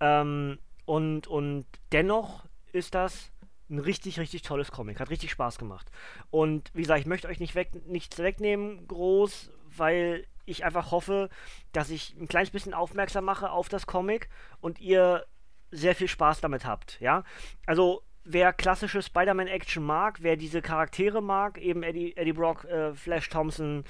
Ähm, 0.00 0.58
und, 0.84 1.26
und 1.26 1.66
dennoch 1.92 2.44
ist 2.72 2.94
das 2.94 3.32
ein 3.70 3.78
richtig, 3.78 4.18
richtig 4.18 4.42
tolles 4.42 4.70
Comic. 4.70 5.00
Hat 5.00 5.10
richtig 5.10 5.30
Spaß 5.30 5.58
gemacht. 5.58 5.90
Und 6.30 6.70
wie 6.74 6.82
gesagt, 6.82 7.00
ich 7.00 7.06
möchte 7.06 7.28
euch 7.28 7.40
nicht 7.40 7.54
weg, 7.54 7.70
nichts 7.86 8.18
wegnehmen, 8.18 8.86
groß, 8.88 9.50
weil 9.76 10.24
ich 10.48 10.64
einfach 10.64 10.90
hoffe, 10.90 11.28
dass 11.72 11.90
ich 11.90 12.16
ein 12.18 12.28
kleines 12.28 12.50
bisschen 12.50 12.74
aufmerksam 12.74 13.24
mache 13.24 13.50
auf 13.50 13.68
das 13.68 13.86
Comic 13.86 14.28
und 14.60 14.80
ihr 14.80 15.24
sehr 15.70 15.94
viel 15.94 16.08
Spaß 16.08 16.40
damit 16.40 16.64
habt, 16.64 16.98
ja. 17.00 17.24
Also, 17.66 18.02
wer 18.24 18.52
klassische 18.52 19.02
Spider-Man-Action 19.02 19.84
mag, 19.84 20.22
wer 20.22 20.36
diese 20.36 20.62
Charaktere 20.62 21.22
mag, 21.22 21.58
eben 21.58 21.82
Eddie, 21.82 22.16
Eddie 22.16 22.32
Brock, 22.32 22.64
äh, 22.64 22.94
Flash 22.94 23.28
Thompson, 23.28 23.84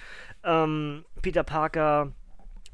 ähm, 0.45 1.05
Peter 1.23 1.43
Parker, 1.43 2.12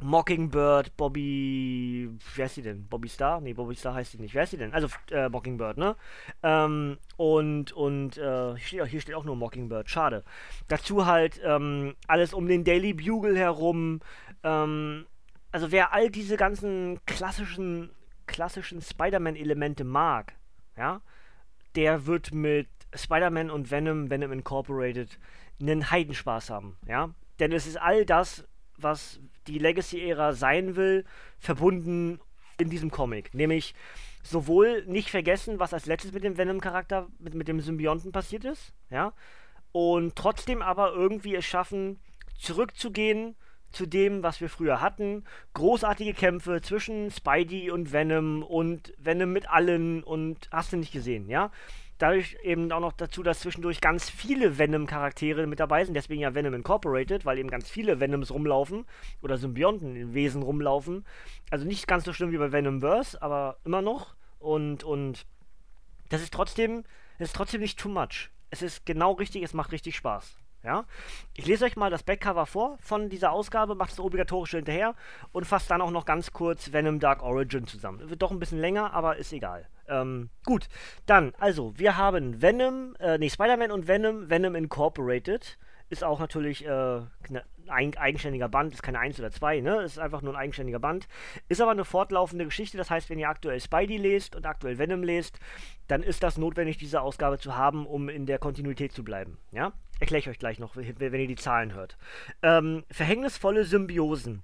Mockingbird, 0.04 0.99
Bobby, 0.99 2.11
wer 2.34 2.44
ist 2.44 2.56
sie 2.56 2.62
denn? 2.62 2.87
Bobby 2.87 3.08
Star? 3.08 3.40
Nee, 3.40 3.54
Bobby 3.54 3.75
Star 3.75 3.94
heißt 3.94 4.12
sie 4.12 4.18
nicht. 4.18 4.34
Wer 4.34 4.42
ist 4.42 4.50
sie 4.50 4.58
denn? 4.58 4.75
Also 4.75 4.88
äh, 5.11 5.30
Mockingbird, 5.30 5.78
ne? 5.78 5.96
Ähm, 6.42 6.99
und 7.16 7.73
und 7.73 8.18
äh, 8.18 8.54
hier, 8.56 8.58
steht, 8.58 8.87
hier 8.87 9.00
steht 9.00 9.14
auch 9.14 9.25
nur 9.25 9.34
Mockingbird, 9.34 9.88
schade. 9.88 10.23
Dazu 10.68 11.06
halt 11.06 11.40
ähm, 11.42 11.94
alles 12.06 12.34
um 12.34 12.46
den 12.46 12.64
Daily 12.64 12.92
Bugle 12.92 13.34
herum. 13.38 14.00
Ähm, 14.42 15.06
also 15.52 15.73
wer 15.73 15.94
all 15.94 16.11
diese 16.11 16.37
ganzen 16.37 17.00
klassischen, 17.06 17.90
klassischen 18.26 18.82
Spider-Man-Elemente 18.82 19.84
mag, 19.84 20.34
ja, 20.76 21.00
der 21.76 22.04
wird 22.04 22.34
mit 22.34 22.68
Spider-Man 22.94 23.50
und 23.50 23.70
Venom, 23.70 24.11
Venom 24.11 24.32
Incorporated, 24.32 25.18
einen 25.62 25.90
Heidenspaß 25.90 26.50
haben, 26.50 26.76
ja. 26.87 27.08
Denn 27.38 27.52
es 27.52 27.66
ist 27.66 27.80
all 27.80 28.04
das, 28.04 28.44
was 28.76 29.18
die 29.47 29.59
Legacy-Ära 29.59 30.33
sein 30.33 30.77
will, 30.77 31.05
verbunden 31.39 32.21
in 32.59 32.71
diesem 32.71 32.91
Comic. 32.91 33.35
Nämlich 33.35 33.75
sowohl 34.23 34.85
nicht 34.87 35.11
vergessen, 35.11 35.59
was 35.59 35.75
als 35.75 35.87
letztes 35.87 36.13
mit 36.13 36.25
dem 36.25 36.37
Venom-Charakter, 36.37 37.09
mit, 37.19 37.35
mit 37.35 37.49
dem 37.49 37.61
Symbionten 37.61 38.13
passiert 38.13 38.45
ist, 38.45 38.73
ja, 38.91 39.13
und 39.73 40.17
trotzdem 40.17 40.63
aber 40.63 40.93
irgendwie 40.93 41.35
es 41.35 41.45
schaffen, 41.45 41.99
zurückzugehen 42.39 43.37
zu 43.73 43.87
dem, 43.87 44.23
was 44.23 44.41
wir 44.41 44.49
früher 44.49 44.81
hatten. 44.81 45.25
Großartige 45.53 46.15
Kämpfe 46.15 46.61
zwischen 46.63 47.11
Spidey 47.11 47.71
und 47.71 47.93
Venom 47.93 48.43
und 48.43 48.95
Venom 48.99 49.33
mit 49.33 49.51
allen 49.51 50.05
und 50.05 50.49
hast 50.53 50.73
du 50.73 50.77
nicht 50.77 50.93
gesehen, 50.93 51.29
ja? 51.29 51.51
Dadurch 51.99 52.37
eben 52.43 52.73
auch 52.73 52.81
noch 52.81 52.93
dazu, 52.93 53.23
dass 53.23 53.41
zwischendurch 53.41 53.81
ganz 53.81 54.11
viele 54.11 54.59
Venom-Charaktere 54.59 55.47
mit 55.47 55.61
dabei 55.61 55.85
sind, 55.85 55.95
deswegen 55.95 56.23
ja 56.23 56.35
Venom 56.35 56.55
Incorporated, 56.55 57.25
weil 57.25 57.39
eben 57.39 57.49
ganz 57.49 57.71
viele 57.71 58.01
Venoms 58.01 58.33
rumlaufen 58.33 58.85
oder 59.23 59.37
Symbionten 59.37 59.95
in 59.95 60.15
Wesen 60.15 60.43
rumlaufen. 60.43 61.05
Also 61.51 61.65
nicht 61.65 61.87
ganz 61.87 62.05
so 62.05 62.13
schlimm 62.13 62.33
wie 62.33 62.39
bei 62.39 62.51
Venomverse, 62.51 63.23
aber 63.23 63.59
immer 63.65 63.83
noch. 63.83 64.17
Und, 64.41 64.83
und 64.83 65.27
das 66.09 66.21
ist 66.21 66.35
trotzdem, 66.35 66.85
das 67.19 67.29
ist 67.29 67.37
trotzdem 67.37 67.61
nicht 67.61 67.79
too 67.79 67.89
much. 67.89 68.31
Es 68.51 68.63
ist 68.63 68.85
genau 68.87 69.13
richtig, 69.13 69.43
es 69.43 69.55
macht 69.55 69.73
richtig 69.73 69.97
Spaß. 69.97 70.37
Ja? 70.65 70.87
Ich 71.35 71.47
lese 71.47 71.65
euch 71.65 71.77
mal 71.77 71.91
das 71.91 72.03
Backcover 72.03 72.47
vor 72.47 72.77
von 72.81 73.09
dieser 73.09 73.31
Ausgabe, 73.31 73.75
macht 73.75 73.93
das 73.93 74.01
obligatorische 74.01 74.57
hinterher 74.57 74.95
und 75.33 75.47
fasst 75.47 75.71
dann 75.71 75.81
auch 75.81 75.91
noch 75.91 76.07
ganz 76.07 76.33
kurz 76.33 76.73
Venom 76.73 76.99
Dark 76.99 77.23
Origin 77.23 77.67
zusammen. 77.67 78.11
Wird 78.11 78.23
doch 78.23 78.31
ein 78.31 78.39
bisschen 78.39 78.59
länger, 78.59 78.93
aber 78.93 79.17
ist 79.17 79.33
egal. 79.33 79.69
Ähm, 79.88 80.31
gut, 80.45 80.69
dann, 81.07 81.33
also, 81.38 81.73
wir 81.76 81.97
haben 81.97 82.41
Venom, 82.41 82.97
äh, 82.99 83.19
nee, 83.19 83.31
Spider-Man 83.31 83.71
und 83.71 83.88
Venom, 83.88 84.31
Venom 84.31 84.55
Incorporated. 84.55 85.59
Ist 85.91 86.03
auch 86.03 86.19
natürlich 86.19 86.64
äh, 86.64 87.00
ein 87.69 87.97
eigenständiger 87.97 88.49
Band, 88.49 88.73
ist 88.73 88.83
keine 88.83 88.99
1 88.99 89.19
oder 89.21 89.31
2, 89.31 89.61
ne? 89.61 89.83
Ist 89.83 89.99
einfach 89.99 90.23
nur 90.23 90.35
ein 90.35 90.41
eigenständiger 90.41 90.79
Band. 90.79 91.07
Ist 91.49 91.61
aber 91.61 91.71
eine 91.71 91.85
fortlaufende 91.85 92.45
Geschichte, 92.45 92.76
das 92.76 92.91
heißt, 92.91 93.11
wenn 93.11 93.19
ihr 93.19 93.29
aktuell 93.29 93.61
Spidey 93.61 93.99
lest 93.99 94.35
und 94.35 94.47
aktuell 94.47 94.79
Venom 94.79 95.03
lest, 95.03 95.38
dann 95.87 96.03
ist 96.03 96.23
das 96.23 96.38
notwendig, 96.38 96.79
diese 96.79 97.00
Ausgabe 97.00 97.38
zu 97.38 97.57
haben, 97.57 97.87
um 97.87 98.09
in 98.09 98.26
der 98.26 98.38
Kontinuität 98.38 98.93
zu 98.93 99.05
bleiben, 99.05 99.38
ja? 99.53 99.73
Erkläre 100.00 100.21
ich 100.21 100.29
euch 100.29 100.38
gleich 100.38 100.59
noch, 100.59 100.75
wenn 100.76 101.21
ihr 101.21 101.29
die 101.29 101.37
Zahlen 101.37 101.75
hört. 101.75 101.97
Ähm, 102.43 102.85
verhängnisvolle 102.91 103.64
Symbiosen. 103.64 104.43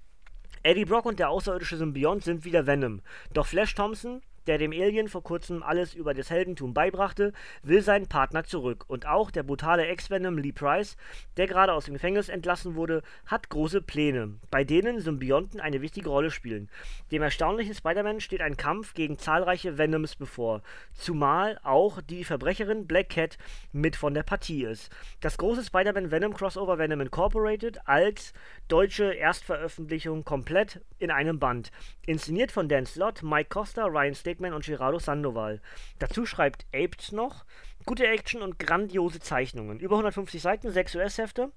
Eddie 0.63 0.85
Brock 0.85 1.07
und 1.07 1.19
der 1.19 1.31
außerirdische 1.31 1.77
Symbiont 1.77 2.23
sind 2.23 2.45
wieder 2.45 2.67
Venom. 2.67 3.01
Doch 3.33 3.47
Flash 3.47 3.75
Thompson 3.75 4.23
der 4.51 4.59
dem 4.59 4.73
Alien 4.73 5.07
vor 5.07 5.23
kurzem 5.23 5.63
alles 5.63 5.95
über 5.95 6.13
das 6.13 6.29
Heldentum 6.29 6.75
beibrachte, 6.75 7.33
will 7.63 7.83
seinen 7.83 8.09
Partner 8.09 8.43
zurück. 8.43 8.85
Und 8.89 9.07
auch 9.07 9.31
der 9.31 9.45
brutale 9.45 9.87
Ex-Venom 9.87 10.39
Lee 10.39 10.51
Price, 10.51 10.97
der 11.37 11.47
gerade 11.47 11.73
aus 11.73 11.85
dem 11.85 11.95
Gefängnis 11.95 12.29
entlassen 12.29 12.75
wurde, 12.75 13.03
hat 13.27 13.49
große 13.49 13.81
Pläne, 13.81 14.35
bei 14.51 14.65
denen 14.65 14.99
Symbionten 14.99 15.61
eine 15.61 15.83
wichtige 15.83 16.09
Rolle 16.09 16.33
spielen. 16.33 16.69
Dem 17.13 17.23
erstaunlichen 17.23 17.75
Spider-Man 17.75 18.19
steht 18.19 18.41
ein 18.41 18.57
Kampf 18.57 18.95
gegen 18.95 19.19
zahlreiche 19.19 19.79
Venoms 19.79 20.17
bevor, 20.17 20.63
zumal 20.95 21.61
auch 21.63 22.03
die 22.03 22.25
Verbrecherin 22.25 22.89
Black 22.89 23.11
Cat 23.11 23.39
mit 23.71 23.95
von 23.95 24.15
der 24.15 24.25
Partie 24.25 24.65
ist. 24.65 24.91
Das 25.21 25.39
große 25.39 25.63
Spider-Man-Venom-Crossover 25.63 26.77
Venom 26.77 27.03
Incorporated 27.03 27.87
als 27.87 28.33
deutsche 28.67 29.13
Erstveröffentlichung 29.13 30.25
komplett 30.25 30.81
in 30.99 31.13
einem 31.13 31.39
Band. 31.39 31.71
Inszeniert 32.05 32.51
von 32.51 32.69
Dan 32.69 32.85
Slott, 32.85 33.23
Mike 33.23 33.51
Costa, 33.51 33.85
Ryan 33.85 34.17
Stick 34.17 34.40
Stegman 34.41 34.55
und 34.55 34.65
Gerardo 34.65 34.99
Sandoval. 34.99 35.61
Dazu 35.99 36.25
schreibt 36.25 36.67
Aped 36.75 37.13
noch 37.13 37.45
gute 37.85 38.07
Action 38.07 38.43
und 38.43 38.59
grandiose 38.59 39.21
Zeichnungen. 39.21 39.79
Über 39.79 39.97
150 39.97 40.41
Seiten, 40.41 40.71
6 40.71 40.97
US-Hefte. 40.97 41.53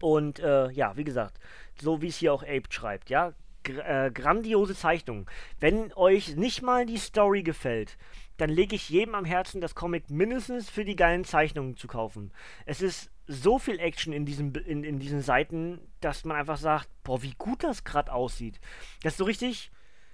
Und 0.00 0.38
äh, 0.40 0.70
ja, 0.70 0.96
wie 0.96 1.04
gesagt, 1.04 1.38
so 1.80 2.02
wie 2.02 2.08
es 2.08 2.16
hier 2.16 2.32
auch 2.32 2.42
Aped 2.42 2.72
schreibt, 2.72 3.08
ja, 3.08 3.32
Gr 3.62 3.78
äh, 3.86 4.10
grandiose 4.10 4.74
Zeichnungen. 4.74 5.26
Wenn 5.58 5.92
euch 5.94 6.36
nicht 6.36 6.60
mal 6.60 6.84
die 6.84 6.98
Story 6.98 7.42
gefällt, 7.42 7.96
dann 8.36 8.50
lege 8.50 8.76
ich 8.76 8.90
jedem 8.90 9.14
am 9.14 9.24
Herzen, 9.24 9.62
das 9.62 9.74
Comic 9.74 10.10
mindestens 10.10 10.68
für 10.68 10.84
die 10.84 10.96
geilen 10.96 11.24
Zeichnungen 11.24 11.76
zu 11.76 11.86
kaufen. 11.86 12.32
Es 12.66 12.82
ist 12.82 13.10
so 13.26 13.58
viel 13.58 13.78
Action 13.78 14.12
in 14.12 14.26
diesen, 14.26 14.54
in, 14.54 14.84
in 14.84 14.98
diesen 14.98 15.22
Seiten, 15.22 15.80
dass 16.00 16.26
man 16.26 16.36
einfach 16.36 16.58
sagt, 16.58 16.88
boah, 17.04 17.22
wie 17.22 17.34
gut 17.38 17.64
das 17.64 17.84
gerade 17.84 18.12
aussieht. 18.12 18.60
Das 19.02 19.14
ist 19.14 19.18
so 19.18 19.24
richtig, 19.24 19.70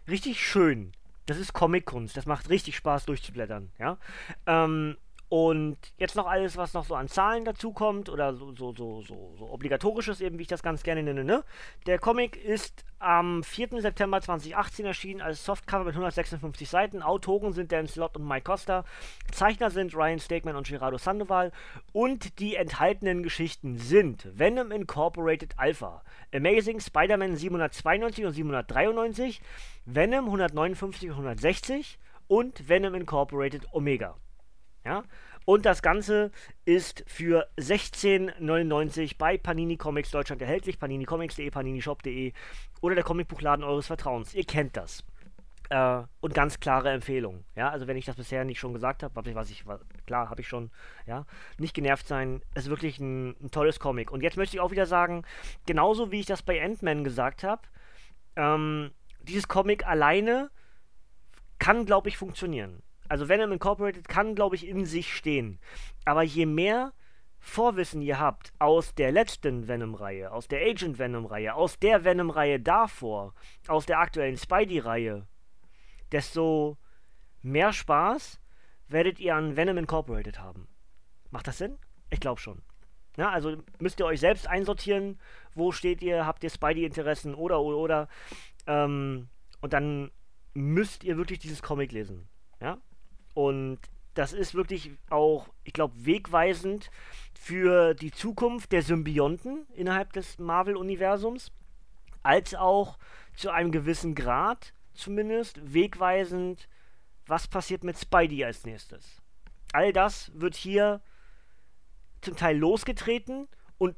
richtig 0.07 0.41
schön 0.41 0.93
das 1.31 1.39
ist 1.39 1.53
Comic-Kunst. 1.53 2.17
Das 2.17 2.27
macht 2.27 2.51
richtig 2.51 2.75
Spaß 2.75 3.07
durchzublättern, 3.07 3.71
ja. 3.79 3.99
Ähm, 4.47 4.97
Und 5.31 5.77
jetzt 5.97 6.17
noch 6.17 6.27
alles, 6.27 6.57
was 6.57 6.75
noch 6.75 6.85
so 6.85 6.97
an 6.97 7.07
Zahlen 7.07 7.45
dazu 7.45 7.73
kommt 7.73 8.09
oder 8.09 8.35
so, 8.35 8.53
so, 8.57 8.75
so, 8.75 9.01
so, 9.01 9.37
so 9.39 9.49
obligatorisches 9.49 10.21
eben, 10.21 10.39
wie 10.39 10.43
ich 10.43 10.49
das 10.49 10.61
ganz 10.61 10.83
gerne 10.83 11.05
nenne. 11.05 11.23
Ne? 11.23 11.45
Der 11.87 12.01
Comic 12.01 12.37
ist 12.37 12.85
am 12.99 13.45
4. 13.45 13.81
September 13.81 14.21
2018 14.21 14.87
erschienen 14.87 15.21
als 15.21 15.45
Softcover 15.45 15.85
mit 15.85 15.95
156 15.95 16.69
Seiten. 16.69 17.01
Autoren 17.01 17.53
sind 17.53 17.71
Dan 17.71 17.87
Slott 17.87 18.17
und 18.17 18.27
Mike 18.27 18.43
Costa. 18.43 18.85
Zeichner 19.31 19.71
sind 19.71 19.95
Ryan 19.95 20.19
Stegman 20.19 20.57
und 20.57 20.67
Gerardo 20.67 20.99
Sandoval. 20.99 21.53
Und 21.93 22.41
die 22.41 22.57
enthaltenen 22.57 23.23
Geschichten 23.23 23.79
sind 23.79 24.27
Venom 24.37 24.73
Incorporated 24.73 25.55
Alpha, 25.61 26.03
Amazing 26.35 26.81
Spider-Man 26.81 27.37
792 27.37 28.25
und 28.25 28.33
793, 28.33 29.41
Venom 29.85 30.25
159 30.25 31.11
und 31.11 31.15
160 31.15 32.01
und 32.27 32.69
Venom 32.69 32.97
Incorporated 32.97 33.69
Omega. 33.73 34.17
Ja? 34.85 35.05
Und 35.45 35.67
das 35.67 35.83
Ganze 35.83 36.31
ist 36.65 37.03
für 37.07 37.49
16,99 37.59 39.17
bei 39.19 39.39
Panini 39.39 39.77
Comics 39.77 40.11
Deutschland 40.11 40.43
erhältlich. 40.43 40.79
paninicomics.de, 40.79 41.51
paninishop.de 41.51 42.33
oder 42.81 42.95
der 42.95 43.05
Comicbuchladen 43.05 43.65
eures 43.65 43.87
Vertrauens. 43.87 44.35
Ihr 44.35 44.45
kennt 44.45 44.77
das. 44.77 45.05
Äh, 45.71 46.03
und 46.21 46.35
ganz 46.35 46.61
klare 46.61 46.91
Empfehlung. 46.91 47.45
Ja, 47.57 47.71
also 47.71 47.87
wenn 47.87 47.97
ich 47.97 48.05
das 48.05 48.17
bisher 48.17 48.45
nicht 48.45 48.59
schon 48.59 48.75
gesagt 48.75 49.03
habe, 49.03 49.35
was 49.35 49.51
ich, 49.51 49.67
was, 49.67 49.81
klar, 50.07 50.29
habe 50.29 50.41
ich 50.41 50.49
schon, 50.49 50.71
ja, 51.07 51.27
nicht 51.59 51.75
genervt 51.75 52.07
sein, 52.07 52.43
ist 52.55 52.69
wirklich 52.69 52.99
ein, 52.99 53.31
ein, 53.43 53.51
tolles 53.51 53.81
Comic. 53.81 54.11
Und 54.11 54.23
jetzt 54.23 54.37
möchte 54.37 54.57
ich 54.57 54.61
auch 54.61 54.73
wieder 54.73 54.87
sagen, 54.87 55.25
genauso 55.67 56.11
wie 56.11 56.21
ich 56.21 56.27
das 56.27 56.43
bei 56.43 56.63
Ant-Man 56.63 57.05
gesagt 57.05 57.45
habe, 57.45 57.63
ähm, 58.37 58.91
dieses 59.23 59.49
Comic 59.49 59.87
alleine 59.87 60.51
kann, 61.59 61.87
glaube 61.87 62.09
ich, 62.09 62.17
funktionieren 62.17 62.83
also 63.11 63.29
Venom 63.29 63.51
Incorporated 63.51 64.09
kann, 64.09 64.37
glaube 64.37 64.55
ich, 64.55 64.69
in 64.69 64.87
sich 64.87 65.13
stehen. 65.13 65.59
Aber 66.05 66.23
je 66.23 66.47
mehr 66.47 66.93
Vorwissen 67.41 68.03
ihr 68.03 68.21
habt 68.21 68.53
aus 68.61 68.95
der 68.95 69.11
letzten 69.11 69.67
Venom-Reihe, 69.67 70.31
aus 70.31 70.47
der 70.47 70.61
Agent 70.61 70.99
Venom-Reihe, 70.99 71.55
aus 71.55 71.79
der 71.81 72.05
Venom-Reihe 72.05 72.61
davor, 72.61 73.35
aus 73.67 73.87
der 73.87 73.99
aktuellen 73.99 74.37
Spidey-Reihe, 74.37 75.27
desto 76.13 76.77
mehr 77.43 77.73
Spaß 77.73 78.41
werdet 78.87 79.19
ihr 79.19 79.35
an 79.35 79.57
Venom 79.57 79.79
Incorporated 79.79 80.39
haben. 80.39 80.69
Macht 81.31 81.49
das 81.49 81.59
Sinn? 81.59 81.79
Ich 82.11 82.21
glaube 82.21 82.41
schon. 82.41 82.63
Ja, 83.17 83.31
also 83.31 83.57
müsst 83.81 83.99
ihr 83.99 84.07
euch 84.07 84.21
selbst 84.21 84.47
einsortieren, 84.47 85.19
wo 85.55 85.73
steht 85.73 86.01
ihr, 86.01 86.27
habt 86.27 86.45
ihr 86.45 86.51
Spidey-Interessen 86.51 87.35
oder 87.35 87.61
oder 87.61 87.77
oder. 87.77 88.09
Ähm, 88.69 89.29
und 89.61 89.73
dann 89.73 90.13
müsst 90.55 91.03
ihr 91.03 91.17
wirklich 91.17 91.41
dieses 91.41 91.61
Comic 91.61 91.91
lesen. 91.91 92.29
Ja? 92.61 92.79
Und 93.35 93.79
das 94.15 94.33
ist 94.33 94.55
wirklich 94.55 94.91
auch, 95.09 95.49
ich 95.65 95.73
glaube, 95.73 95.95
wegweisend 96.05 96.91
für 97.35 97.95
die 97.95 98.11
Zukunft 98.11 98.73
der 98.73 98.83
Symbionten 98.83 99.67
innerhalb 99.75 100.13
des 100.13 100.39
Marvel-Universums, 100.39 101.53
als 102.23 102.55
auch 102.55 102.99
zu 103.35 103.51
einem 103.51 103.73
gewissen 103.73 104.15
Grad 104.15 104.75
zumindest 104.95 105.61
wegweisend, 105.73 106.69
was 107.27 107.49
passiert 107.49 107.85
mit 107.85 107.99
Spidey 107.99 108.45
als 108.45 108.67
nächstes. 108.67 109.23
All 109.73 109.93
das 109.93 110.31
wird 110.35 110.57
hier 110.57 111.01
zum 112.21 112.37
Teil 112.37 112.59
losgetreten 112.59 113.49
und 113.79 113.97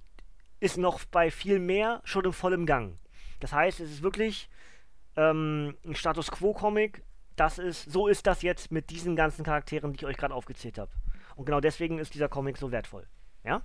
ist 0.60 0.76
noch 0.76 1.04
bei 1.06 1.30
viel 1.30 1.58
mehr 1.58 2.00
schon 2.04 2.24
im 2.24 2.32
vollen 2.32 2.66
Gang. 2.66 2.98
Das 3.40 3.52
heißt, 3.52 3.80
es 3.80 3.90
ist 3.90 4.02
wirklich 4.02 4.48
ähm, 5.16 5.76
ein 5.84 5.96
Status 5.96 6.30
Quo-Comic, 6.30 7.02
das 7.36 7.58
ist, 7.58 7.90
so 7.90 8.08
ist 8.08 8.26
das 8.26 8.42
jetzt 8.42 8.70
mit 8.70 8.90
diesen 8.90 9.16
ganzen 9.16 9.44
Charakteren, 9.44 9.92
die 9.92 9.98
ich 9.98 10.06
euch 10.06 10.16
gerade 10.16 10.34
aufgezählt 10.34 10.78
habe. 10.78 10.90
Und 11.36 11.46
genau 11.46 11.60
deswegen 11.60 11.98
ist 11.98 12.14
dieser 12.14 12.28
Comic 12.28 12.58
so 12.58 12.72
wertvoll. 12.72 13.06
Ja? 13.44 13.62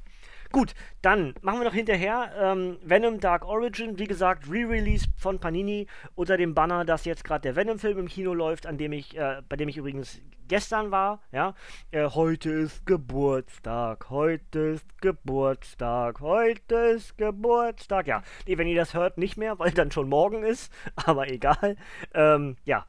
Gut, 0.51 0.73
dann 1.01 1.35
machen 1.41 1.59
wir 1.59 1.65
noch 1.65 1.73
hinterher 1.73 2.31
ähm, 2.39 2.77
Venom 2.81 3.19
Dark 3.19 3.45
Origin, 3.45 3.99
wie 3.99 4.07
gesagt, 4.07 4.49
Re-Release 4.49 5.07
von 5.17 5.39
Panini 5.39 5.87
unter 6.15 6.37
dem 6.37 6.53
Banner, 6.53 6.85
dass 6.85 7.05
jetzt 7.05 7.25
gerade 7.25 7.41
der 7.41 7.55
Venom-Film 7.55 7.99
im 7.99 8.07
Kino 8.07 8.33
läuft, 8.33 8.65
an 8.65 8.77
dem 8.77 8.93
ich, 8.93 9.17
äh, 9.17 9.41
bei 9.49 9.57
dem 9.57 9.67
ich 9.67 9.77
übrigens 9.77 10.21
gestern 10.47 10.89
war. 10.89 11.21
Ja, 11.33 11.53
äh, 11.91 12.09
heute 12.09 12.49
ist 12.49 12.85
Geburtstag, 12.85 14.09
heute 14.09 14.59
ist 14.59 15.01
Geburtstag, 15.01 16.21
heute 16.21 16.75
ist 16.75 17.17
Geburtstag. 17.17 18.07
Ja, 18.07 18.23
nee, 18.47 18.57
wenn 18.57 18.67
ihr 18.67 18.77
das 18.77 18.93
hört, 18.93 19.17
nicht 19.17 19.35
mehr, 19.35 19.59
weil 19.59 19.71
dann 19.71 19.91
schon 19.91 20.07
morgen 20.07 20.43
ist, 20.43 20.71
aber 20.95 21.29
egal. 21.29 21.75
Ähm, 22.13 22.55
ja, 22.63 22.85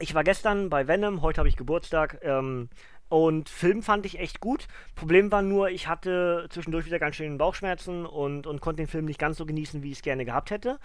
ich 0.00 0.14
war 0.14 0.24
gestern 0.24 0.70
bei 0.70 0.88
Venom, 0.88 1.22
heute 1.22 1.38
habe 1.38 1.48
ich 1.48 1.56
Geburtstag. 1.56 2.18
Ähm, 2.22 2.68
und 3.08 3.48
Film 3.48 3.82
fand 3.82 4.06
ich 4.06 4.20
echt 4.20 4.40
gut. 4.40 4.68
Problem 4.94 5.32
war 5.32 5.42
nur, 5.42 5.70
ich 5.70 5.88
hatte 5.88 6.46
zwischendurch 6.48 6.86
wieder 6.86 7.00
ganz 7.00 7.16
schön 7.16 7.38
Bauchschmerzen 7.38 8.06
und, 8.06 8.46
und 8.46 8.60
konnte 8.60 8.82
den 8.82 8.88
Film 8.88 9.04
nicht 9.04 9.18
ganz 9.18 9.36
so 9.36 9.46
genießen, 9.46 9.82
wie 9.82 9.90
ich 9.90 9.98
es 9.98 10.02
gerne 10.02 10.24
gehabt 10.24 10.50
hätte. 10.50 10.78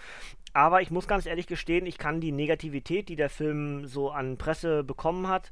Aber 0.52 0.82
ich 0.82 0.90
muss 0.90 1.08
ganz 1.08 1.28
ehrlich 1.28 1.46
gestehen, 1.46 1.86
ich 1.86 2.00
kann 2.00 2.22
die 2.22 2.32
Negativität, 2.32 3.10
die 3.10 3.16
der 3.16 3.30
Film 3.30 3.86
so 3.86 4.10
an 4.10 4.38
Presse 4.38 4.84
bekommen 4.84 5.28
hat, 5.28 5.52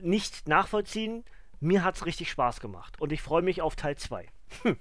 nicht 0.00 0.48
nachvollziehen. 0.48 1.24
Mir 1.58 1.82
hat 1.82 1.96
es 1.96 2.06
richtig 2.06 2.30
Spaß 2.30 2.60
gemacht 2.60 3.00
und 3.00 3.12
ich 3.12 3.20
freue 3.20 3.42
mich 3.42 3.60
auf 3.60 3.74
Teil 3.74 3.96
2. 3.96 4.28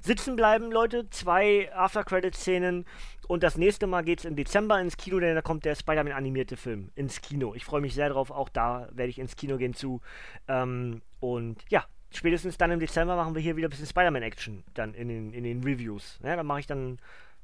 sitzen 0.00 0.36
bleiben, 0.36 0.70
Leute. 0.70 1.10
Zwei 1.10 1.70
After-Credit-Szenen. 1.74 2.86
Und 3.28 3.42
das 3.42 3.56
nächste 3.56 3.86
Mal 3.86 4.02
geht 4.02 4.20
es 4.20 4.24
im 4.24 4.36
Dezember 4.36 4.80
ins 4.80 4.96
Kino, 4.96 5.18
denn 5.20 5.34
da 5.34 5.42
kommt 5.42 5.64
der 5.64 5.74
Spider-Man 5.74 6.12
animierte 6.12 6.56
Film 6.56 6.90
ins 6.94 7.20
Kino. 7.20 7.54
Ich 7.54 7.64
freue 7.64 7.80
mich 7.80 7.94
sehr 7.94 8.08
drauf. 8.08 8.30
Auch 8.30 8.48
da 8.48 8.88
werde 8.92 9.10
ich 9.10 9.18
ins 9.18 9.36
Kino 9.36 9.56
gehen 9.56 9.74
zu. 9.74 10.00
Ähm, 10.48 11.02
und 11.20 11.64
ja, 11.68 11.84
spätestens 12.12 12.58
dann 12.58 12.70
im 12.70 12.80
Dezember 12.80 13.16
machen 13.16 13.34
wir 13.34 13.42
hier 13.42 13.56
wieder 13.56 13.68
ein 13.68 13.70
bisschen 13.70 13.86
Spider-Man-Action 13.86 14.64
dann 14.74 14.94
in 14.94 15.08
den, 15.08 15.32
in 15.32 15.44
den 15.44 15.62
Reviews. 15.62 16.18
Ja, 16.22 16.36
dann 16.36 16.46
mache 16.46 16.60
ich 16.60 16.66
dann 16.66 16.98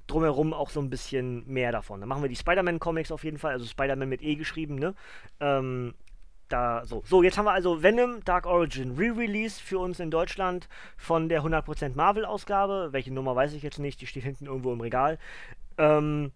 drumherum 0.06 0.52
auch 0.52 0.70
so 0.70 0.80
ein 0.80 0.90
bisschen 0.90 1.46
mehr 1.46 1.72
davon. 1.72 2.00
Dann 2.00 2.08
machen 2.08 2.22
wir 2.22 2.28
die 2.28 2.36
Spider-Man-Comics 2.36 3.12
auf 3.12 3.24
jeden 3.24 3.38
Fall, 3.38 3.52
also 3.52 3.64
Spider-Man 3.64 4.08
mit 4.08 4.22
E 4.22 4.34
geschrieben, 4.34 4.76
ne? 4.76 4.94
Ähm, 5.40 5.94
da 6.52 6.84
so. 6.84 7.02
So, 7.06 7.22
jetzt 7.22 7.38
haben 7.38 7.46
wir 7.46 7.52
also 7.52 7.82
Venom 7.82 8.22
Dark 8.24 8.46
Origin 8.46 8.96
Re-Release 8.96 9.60
für 9.60 9.78
uns 9.78 10.00
in 10.00 10.10
Deutschland 10.10 10.68
von 10.96 11.28
der 11.28 11.42
100% 11.42 11.94
Marvel-Ausgabe. 11.94 12.88
Welche 12.92 13.12
Nummer 13.12 13.34
weiß 13.34 13.54
ich 13.54 13.62
jetzt 13.62 13.78
nicht, 13.78 14.00
die 14.00 14.06
steht 14.06 14.24
hinten 14.24 14.46
irgendwo 14.46 14.72
im 14.72 14.80
Regal. 14.80 15.18
Ähm, 15.78 16.32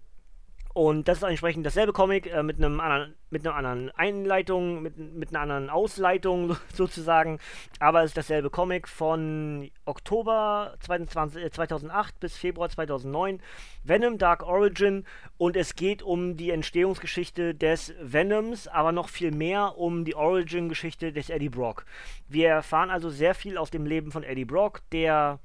und 0.77 1.09
das 1.09 1.17
ist 1.17 1.23
entsprechend 1.23 1.65
dasselbe 1.65 1.95
Comic 1.95 2.27
äh, 2.27 2.43
mit 2.43 2.59
einem 2.59 2.81
anderen, 2.81 3.15
mit 3.31 3.47
einer 3.47 3.57
anderen 3.57 3.91
Einleitung, 3.93 4.83
mit, 4.83 4.99
mit 4.99 5.31
einer 5.31 5.41
anderen 5.41 5.71
Ausleitung 5.71 6.55
sozusagen. 6.75 7.39
Aber 7.81 8.03
es 8.03 8.11
ist 8.11 8.19
dasselbe 8.19 8.51
Comic 8.51 8.87
von 8.87 9.71
Oktober 9.87 10.75
2020, 10.81 11.45
äh, 11.45 11.51
2008 11.51 12.21
bis 12.21 12.37
Februar 12.37 12.69
2009. 12.69 13.41
Venom 13.85 14.19
Dark 14.19 14.43
Origin. 14.43 15.07
Und 15.39 15.57
es 15.57 15.77
geht 15.77 16.03
um 16.03 16.37
die 16.37 16.51
Entstehungsgeschichte 16.51 17.55
des 17.55 17.95
Venoms, 17.99 18.69
aber 18.69 18.93
noch 18.93 19.09
viel 19.09 19.31
mehr 19.31 19.79
um 19.79 20.05
die 20.05 20.15
Origin-Geschichte 20.15 21.11
des 21.11 21.31
Eddie 21.31 21.49
Brock. 21.49 21.87
Wir 22.29 22.51
erfahren 22.51 22.91
also 22.91 23.09
sehr 23.09 23.35
viel 23.35 23.57
aus 23.57 23.71
dem 23.71 23.87
Leben 23.87 24.13
von 24.13 24.25
Eddie 24.25 24.45
Brock, 24.45 24.83
der, 24.93 25.39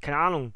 keine 0.00 0.18
Ahnung, 0.18 0.54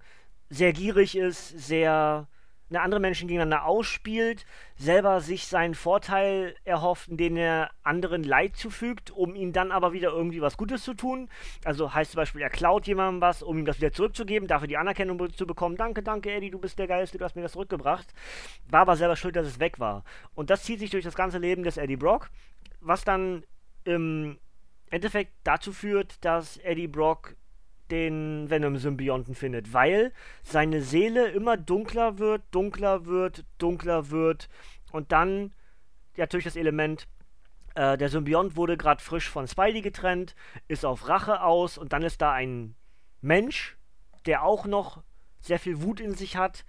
sehr 0.50 0.72
gierig 0.72 1.16
ist, 1.16 1.48
sehr 1.48 2.28
eine 2.70 2.80
andere 2.80 3.00
Menschen 3.00 3.28
gegeneinander 3.28 3.64
ausspielt, 3.64 4.44
selber 4.76 5.20
sich 5.20 5.46
seinen 5.46 5.74
Vorteil 5.74 6.54
erhofft, 6.64 7.08
indem 7.08 7.36
er 7.36 7.70
anderen 7.82 8.22
Leid 8.22 8.56
zufügt, 8.56 9.10
um 9.10 9.34
ihm 9.34 9.52
dann 9.52 9.72
aber 9.72 9.92
wieder 9.92 10.10
irgendwie 10.10 10.40
was 10.40 10.56
Gutes 10.56 10.84
zu 10.84 10.94
tun. 10.94 11.28
Also 11.64 11.94
heißt 11.94 12.12
zum 12.12 12.18
Beispiel, 12.18 12.42
er 12.42 12.50
klaut 12.50 12.86
jemandem 12.86 13.20
was, 13.20 13.42
um 13.42 13.58
ihm 13.58 13.64
das 13.64 13.78
wieder 13.78 13.92
zurückzugeben, 13.92 14.48
dafür 14.48 14.68
die 14.68 14.76
Anerkennung 14.76 15.32
zu 15.32 15.46
bekommen. 15.46 15.76
Danke, 15.76 16.02
danke, 16.02 16.30
Eddie, 16.30 16.50
du 16.50 16.58
bist 16.58 16.78
der 16.78 16.86
Geilste, 16.86 17.18
du 17.18 17.24
hast 17.24 17.36
mir 17.36 17.42
das 17.42 17.52
zurückgebracht. 17.52 18.12
War 18.68 18.80
aber 18.80 18.96
selber 18.96 19.16
schuld, 19.16 19.36
dass 19.36 19.46
es 19.46 19.60
weg 19.60 19.78
war. 19.78 20.04
Und 20.34 20.50
das 20.50 20.64
zieht 20.64 20.80
sich 20.80 20.90
durch 20.90 21.04
das 21.04 21.14
ganze 21.14 21.38
Leben 21.38 21.62
des 21.62 21.76
Eddie 21.76 21.96
Brock, 21.96 22.30
was 22.80 23.04
dann 23.04 23.44
im 23.84 24.38
Endeffekt 24.90 25.32
dazu 25.44 25.72
führt, 25.72 26.24
dass 26.24 26.58
Eddie 26.58 26.88
Brock 26.88 27.34
den 27.90 28.50
Venom-Symbionten 28.50 29.34
findet, 29.34 29.72
weil 29.72 30.12
seine 30.42 30.82
Seele 30.82 31.28
immer 31.28 31.56
dunkler 31.56 32.18
wird, 32.18 32.42
dunkler 32.50 33.06
wird, 33.06 33.44
dunkler 33.58 34.10
wird 34.10 34.48
und 34.92 35.12
dann 35.12 35.52
natürlich 36.16 36.44
das 36.44 36.56
Element, 36.56 37.06
äh, 37.74 37.96
der 37.96 38.08
Symbiont 38.08 38.56
wurde 38.56 38.76
gerade 38.76 39.02
frisch 39.02 39.28
von 39.28 39.46
Spidey 39.46 39.80
getrennt, 39.80 40.34
ist 40.66 40.84
auf 40.84 41.08
Rache 41.08 41.42
aus 41.42 41.78
und 41.78 41.92
dann 41.92 42.02
ist 42.02 42.20
da 42.20 42.32
ein 42.32 42.74
Mensch, 43.20 43.76
der 44.26 44.42
auch 44.42 44.66
noch 44.66 45.02
sehr 45.40 45.58
viel 45.58 45.82
Wut 45.82 46.00
in 46.00 46.14
sich 46.14 46.36
hat, 46.36 46.64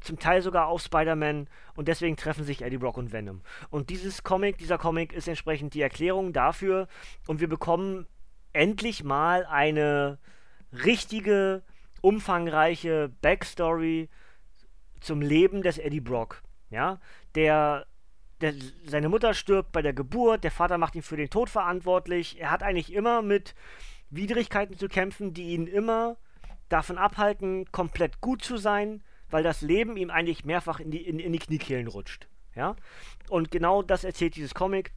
zum 0.00 0.18
Teil 0.18 0.42
sogar 0.42 0.66
auf 0.68 0.82
Spider-Man 0.82 1.48
und 1.74 1.88
deswegen 1.88 2.16
treffen 2.16 2.44
sich 2.44 2.62
Eddie 2.62 2.78
Brock 2.78 2.96
und 2.96 3.12
Venom. 3.12 3.42
Und 3.70 3.90
dieses 3.90 4.24
Comic, 4.24 4.58
dieser 4.58 4.78
Comic 4.78 5.12
ist 5.12 5.28
entsprechend 5.28 5.74
die 5.74 5.82
Erklärung 5.82 6.32
dafür 6.32 6.88
und 7.26 7.40
wir 7.40 7.48
bekommen 7.48 8.06
endlich 8.52 9.04
mal 9.04 9.46
eine 9.46 10.18
richtige, 10.72 11.62
umfangreiche 12.00 13.10
Backstory 13.20 14.08
zum 15.00 15.20
Leben 15.20 15.62
des 15.62 15.78
Eddie 15.78 16.00
Brock. 16.00 16.42
Ja, 16.70 17.00
der, 17.34 17.86
der, 18.40 18.54
seine 18.86 19.08
Mutter 19.08 19.34
stirbt 19.34 19.72
bei 19.72 19.82
der 19.82 19.92
Geburt, 19.92 20.44
der 20.44 20.50
Vater 20.50 20.78
macht 20.78 20.94
ihn 20.94 21.02
für 21.02 21.16
den 21.16 21.30
Tod 21.30 21.50
verantwortlich. 21.50 22.40
Er 22.40 22.50
hat 22.50 22.62
eigentlich 22.62 22.92
immer 22.92 23.22
mit 23.22 23.54
Widrigkeiten 24.10 24.76
zu 24.76 24.88
kämpfen, 24.88 25.34
die 25.34 25.50
ihn 25.50 25.66
immer 25.66 26.16
davon 26.68 26.98
abhalten, 26.98 27.70
komplett 27.72 28.20
gut 28.20 28.42
zu 28.42 28.56
sein, 28.56 29.02
weil 29.30 29.42
das 29.42 29.60
Leben 29.60 29.96
ihm 29.96 30.10
eigentlich 30.10 30.44
mehrfach 30.44 30.80
in 30.80 30.90
die, 30.90 31.02
in, 31.06 31.18
in 31.18 31.32
die 31.32 31.38
Kniekehlen 31.38 31.86
rutscht. 31.86 32.28
Ja? 32.54 32.76
Und 33.28 33.50
genau 33.50 33.82
das 33.82 34.04
erzählt 34.04 34.36
dieses 34.36 34.54
Comic. 34.54 34.92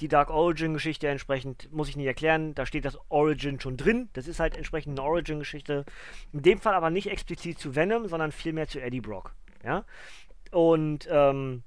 Die 0.00 0.08
Dark 0.08 0.30
Origin-Geschichte 0.30 1.08
entsprechend 1.08 1.70
muss 1.72 1.88
ich 1.88 1.96
nicht 1.96 2.06
erklären. 2.06 2.54
Da 2.54 2.66
steht 2.66 2.84
das 2.84 2.98
Origin 3.08 3.60
schon 3.60 3.76
drin. 3.76 4.08
Das 4.14 4.26
ist 4.26 4.40
halt 4.40 4.56
entsprechend 4.56 4.98
eine 4.98 5.06
Origin-Geschichte. 5.06 5.84
In 6.32 6.42
dem 6.42 6.58
Fall 6.58 6.74
aber 6.74 6.90
nicht 6.90 7.10
explizit 7.10 7.58
zu 7.58 7.76
Venom, 7.76 8.08
sondern 8.08 8.32
vielmehr 8.32 8.68
zu 8.68 8.80
Eddie 8.80 9.00
Brock. 9.00 9.34
Ja? 9.64 9.84
Und 10.50 11.08
ähm, 11.10 11.62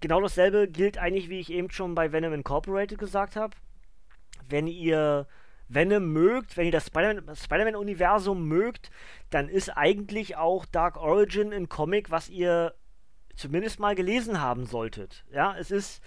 genau 0.00 0.20
dasselbe 0.20 0.68
gilt 0.68 0.98
eigentlich, 0.98 1.28
wie 1.28 1.40
ich 1.40 1.52
eben 1.52 1.70
schon 1.70 1.94
bei 1.94 2.12
Venom 2.12 2.32
Incorporated 2.32 2.98
gesagt 2.98 3.36
habe. 3.36 3.56
Wenn 4.48 4.66
ihr 4.66 5.26
Venom 5.68 6.12
mögt, 6.12 6.56
wenn 6.56 6.66
ihr 6.66 6.72
das 6.72 6.86
Spider-Man-Universum 6.86 8.38
Spider 8.38 8.56
mögt, 8.56 8.90
dann 9.30 9.48
ist 9.48 9.70
eigentlich 9.70 10.36
auch 10.36 10.64
Dark 10.66 10.96
Origin 10.96 11.52
ein 11.52 11.68
Comic, 11.68 12.10
was 12.10 12.28
ihr 12.28 12.74
zumindest 13.34 13.80
mal 13.80 13.94
gelesen 13.94 14.40
haben 14.40 14.66
solltet. 14.66 15.24
Ja, 15.30 15.56
es 15.58 15.70
ist, 15.70 16.02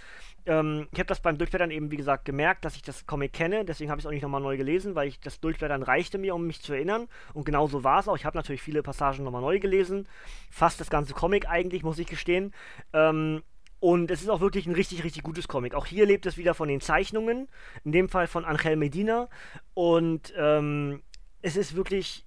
ähm, 0.50 0.88
ich 0.92 1.00
habe 1.00 1.08
das 1.08 1.22
beim 1.22 1.38
Durchblättern 1.38 1.70
eben, 1.70 1.92
wie 1.92 1.96
gesagt, 1.96 2.26
gemerkt, 2.26 2.66
dass 2.66 2.76
ich 2.76 2.82
das 2.82 3.06
Comic 3.06 3.34
kenne, 3.34 3.64
deswegen 3.64 3.92
habe 3.92 4.00
ich 4.00 4.04
es 4.04 4.08
auch 4.08 4.12
nicht 4.12 4.24
nochmal 4.24 4.42
neu 4.42 4.58
gelesen, 4.58 4.96
weil 4.96 5.08
ich 5.08 5.20
das 5.20 5.40
Durchblättern 5.40 5.84
reichte 5.84 6.18
mir, 6.18 6.34
um 6.34 6.48
mich 6.48 6.62
zu 6.62 6.74
erinnern. 6.74 7.08
Und 7.34 7.46
genau 7.46 7.68
so 7.68 7.84
war 7.84 8.00
es 8.00 8.08
auch. 8.08 8.16
Ich 8.16 8.26
habe 8.26 8.38
natürlich 8.38 8.62
viele 8.62 8.82
Passagen 8.82 9.24
nochmal 9.24 9.42
neu 9.42 9.60
gelesen. 9.60 10.08
Fast 10.50 10.82
das 10.82 10.90
ganze 10.90 11.14
Comic 11.14 11.48
eigentlich, 11.48 11.84
muss 11.84 12.00
ich 12.00 12.08
gestehen. 12.08 12.54
Ähm, 12.94 13.44
und 13.80 14.12
es 14.12 14.22
ist 14.22 14.30
auch 14.30 14.42
wirklich 14.42 14.66
ein 14.66 14.74
richtig, 14.74 15.04
richtig 15.04 15.24
gutes 15.24 15.48
Comic. 15.48 15.76
Auch 15.76 15.86
hier 15.86 16.06
lebt 16.06 16.26
es 16.26 16.38
wieder 16.38 16.54
von 16.54 16.68
den 16.68 16.82
Zeichnungen, 16.82 17.48
in 17.86 17.92
dem 17.92 18.10
Fall 18.10 18.28
von 18.28 18.44
Angel 18.44 18.76
Medina. 18.76 19.30
Und 19.76 20.34
ähm, 20.36 21.04
es 21.42 21.56
ist 21.56 21.76
wirklich, 21.76 22.26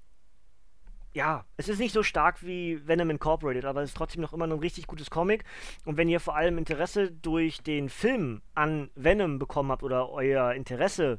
ja, 1.14 1.44
es 1.57 1.68
ist 1.68 1.79
nicht 1.79 1.92
so 1.92 2.03
stark 2.03 2.44
wie 2.44 2.87
Venom 2.87 3.11
Incorporated, 3.11 3.64
aber 3.64 3.83
es 3.83 3.90
ist 3.90 3.96
trotzdem 3.96 4.22
noch 4.22 4.33
immer 4.33 4.46
ein 4.46 4.53
richtig 4.53 4.87
gutes 4.87 5.11
Comic. 5.11 5.44
Und 5.85 5.96
wenn 5.96 6.09
ihr 6.09 6.20
vor 6.20 6.37
allem 6.37 6.59
Interesse 6.59 7.11
durch 7.11 7.62
den 7.62 7.88
Film 7.88 8.40
an 8.55 8.90
Venom 8.94 9.38
bekommen 9.38 9.70
habt 9.70 9.83
oder 9.83 10.11
euer 10.11 10.53
Interesse 10.53 11.18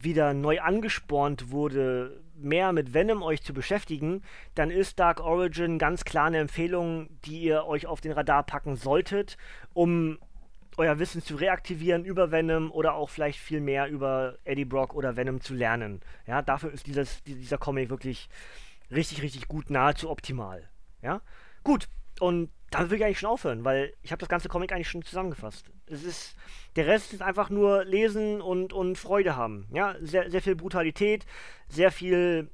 wieder 0.00 0.34
neu 0.34 0.60
angespornt 0.60 1.50
wurde, 1.50 2.22
mehr 2.34 2.72
mit 2.72 2.94
Venom 2.94 3.22
euch 3.22 3.42
zu 3.42 3.52
beschäftigen, 3.52 4.22
dann 4.54 4.70
ist 4.70 4.98
Dark 4.98 5.20
Origin 5.20 5.78
ganz 5.78 6.04
klar 6.04 6.26
eine 6.26 6.38
Empfehlung, 6.38 7.10
die 7.24 7.42
ihr 7.42 7.66
euch 7.66 7.86
auf 7.86 8.00
den 8.00 8.12
Radar 8.12 8.42
packen 8.42 8.76
solltet, 8.76 9.36
um 9.74 10.18
euer 10.76 10.98
Wissen 10.98 11.22
zu 11.22 11.36
reaktivieren 11.36 12.04
über 12.04 12.30
Venom 12.30 12.70
oder 12.70 12.94
auch 12.94 13.10
vielleicht 13.10 13.38
viel 13.38 13.60
mehr 13.60 13.88
über 13.88 14.38
Eddie 14.44 14.64
Brock 14.64 14.94
oder 14.94 15.16
Venom 15.16 15.40
zu 15.40 15.52
lernen. 15.52 16.00
Ja, 16.26 16.40
dafür 16.40 16.72
ist 16.72 16.86
dieses, 16.86 17.22
dieser 17.24 17.58
Comic 17.58 17.90
wirklich 17.90 18.30
richtig, 18.90 19.22
richtig 19.22 19.48
gut, 19.48 19.70
nahezu 19.70 20.10
optimal. 20.10 20.68
Ja, 21.02 21.22
gut. 21.64 21.88
Und 22.18 22.50
dann 22.70 22.90
will 22.90 22.98
ich 22.98 23.04
eigentlich 23.04 23.18
schon 23.18 23.30
aufhören, 23.30 23.64
weil 23.64 23.94
ich 24.02 24.12
habe 24.12 24.20
das 24.20 24.28
ganze 24.28 24.48
Comic 24.48 24.72
eigentlich 24.72 24.88
schon 24.88 25.02
zusammengefasst. 25.02 25.70
Es 25.86 26.04
ist, 26.04 26.36
der 26.76 26.86
Rest 26.86 27.12
ist 27.12 27.22
einfach 27.22 27.50
nur 27.50 27.84
lesen 27.84 28.40
und, 28.40 28.72
und 28.72 28.96
Freude 28.96 29.36
haben. 29.36 29.66
Ja, 29.72 29.96
sehr, 30.00 30.30
sehr 30.30 30.42
viel 30.42 30.54
Brutalität, 30.54 31.26
sehr 31.68 31.90
viel 31.90 32.50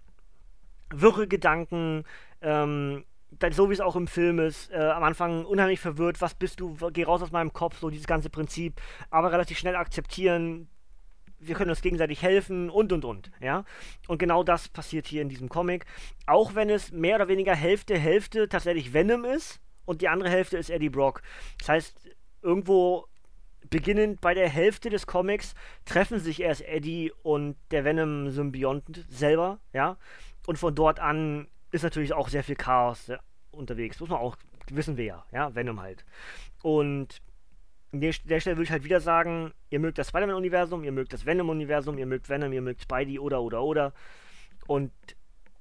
wirre 0.90 1.26
Gedanken, 1.26 2.04
ähm, 2.40 3.04
so 3.50 3.68
wie 3.68 3.74
es 3.74 3.80
auch 3.80 3.96
im 3.96 4.06
Film 4.06 4.38
ist, 4.38 4.70
äh, 4.70 4.76
am 4.76 5.02
Anfang 5.02 5.44
unheimlich 5.44 5.80
verwirrt, 5.80 6.20
was 6.20 6.34
bist 6.34 6.60
du, 6.60 6.76
geh 6.92 7.04
raus 7.04 7.22
aus 7.22 7.32
meinem 7.32 7.52
Kopf, 7.52 7.78
so 7.78 7.90
dieses 7.90 8.06
ganze 8.06 8.30
Prinzip, 8.30 8.80
aber 9.10 9.32
relativ 9.32 9.58
schnell 9.58 9.76
akzeptieren, 9.76 10.68
wir 11.46 11.54
können 11.54 11.70
uns 11.70 11.82
gegenseitig 11.82 12.22
helfen 12.22 12.70
und 12.70 12.92
und 12.92 13.04
und, 13.04 13.30
ja. 13.40 13.64
Und 14.08 14.18
genau 14.18 14.42
das 14.42 14.68
passiert 14.68 15.06
hier 15.06 15.22
in 15.22 15.28
diesem 15.28 15.48
Comic. 15.48 15.86
Auch 16.26 16.54
wenn 16.54 16.70
es 16.70 16.92
mehr 16.92 17.16
oder 17.16 17.28
weniger 17.28 17.54
Hälfte, 17.54 17.98
Hälfte 17.98 18.48
tatsächlich 18.48 18.92
Venom 18.92 19.24
ist, 19.24 19.60
und 19.86 20.02
die 20.02 20.08
andere 20.08 20.28
Hälfte 20.28 20.58
ist 20.58 20.68
Eddie 20.68 20.90
Brock. 20.90 21.22
Das 21.58 21.68
heißt, 21.70 22.10
irgendwo 22.42 23.06
beginnend 23.70 24.20
bei 24.20 24.34
der 24.34 24.48
Hälfte 24.48 24.90
des 24.90 25.06
Comics 25.06 25.54
treffen 25.84 26.20
sich 26.20 26.40
erst 26.40 26.62
Eddie 26.62 27.12
und 27.22 27.56
der 27.70 27.84
Venom-Symbiont 27.84 29.06
selber, 29.08 29.60
ja. 29.72 29.96
Und 30.46 30.58
von 30.58 30.74
dort 30.74 31.00
an 31.00 31.48
ist 31.72 31.82
natürlich 31.82 32.12
auch 32.12 32.28
sehr 32.28 32.44
viel 32.44 32.54
Chaos 32.56 33.06
ja, 33.06 33.18
unterwegs. 33.50 33.98
Muss 33.98 34.10
man 34.10 34.20
auch, 34.20 34.36
wissen 34.70 34.96
wir 34.96 35.04
ja, 35.04 35.26
ja, 35.32 35.54
Venom 35.54 35.80
halt. 35.80 36.04
Und 36.62 37.20
an 37.92 38.00
der, 38.00 38.12
Stelle 38.12 38.56
würde 38.56 38.64
ich 38.64 38.70
halt 38.70 38.84
wieder 38.84 39.00
sagen, 39.00 39.52
ihr 39.70 39.80
mögt 39.80 39.98
das 39.98 40.08
Spider-Man-Universum, 40.08 40.84
ihr 40.84 40.92
mögt 40.92 41.12
das 41.12 41.24
Venom-Universum, 41.24 41.98
ihr 41.98 42.06
mögt 42.06 42.28
Venom, 42.28 42.52
ihr 42.52 42.62
mögt 42.62 42.82
Spidey 42.82 43.18
oder 43.18 43.42
oder 43.42 43.62
oder. 43.62 43.92
Und 44.66 44.92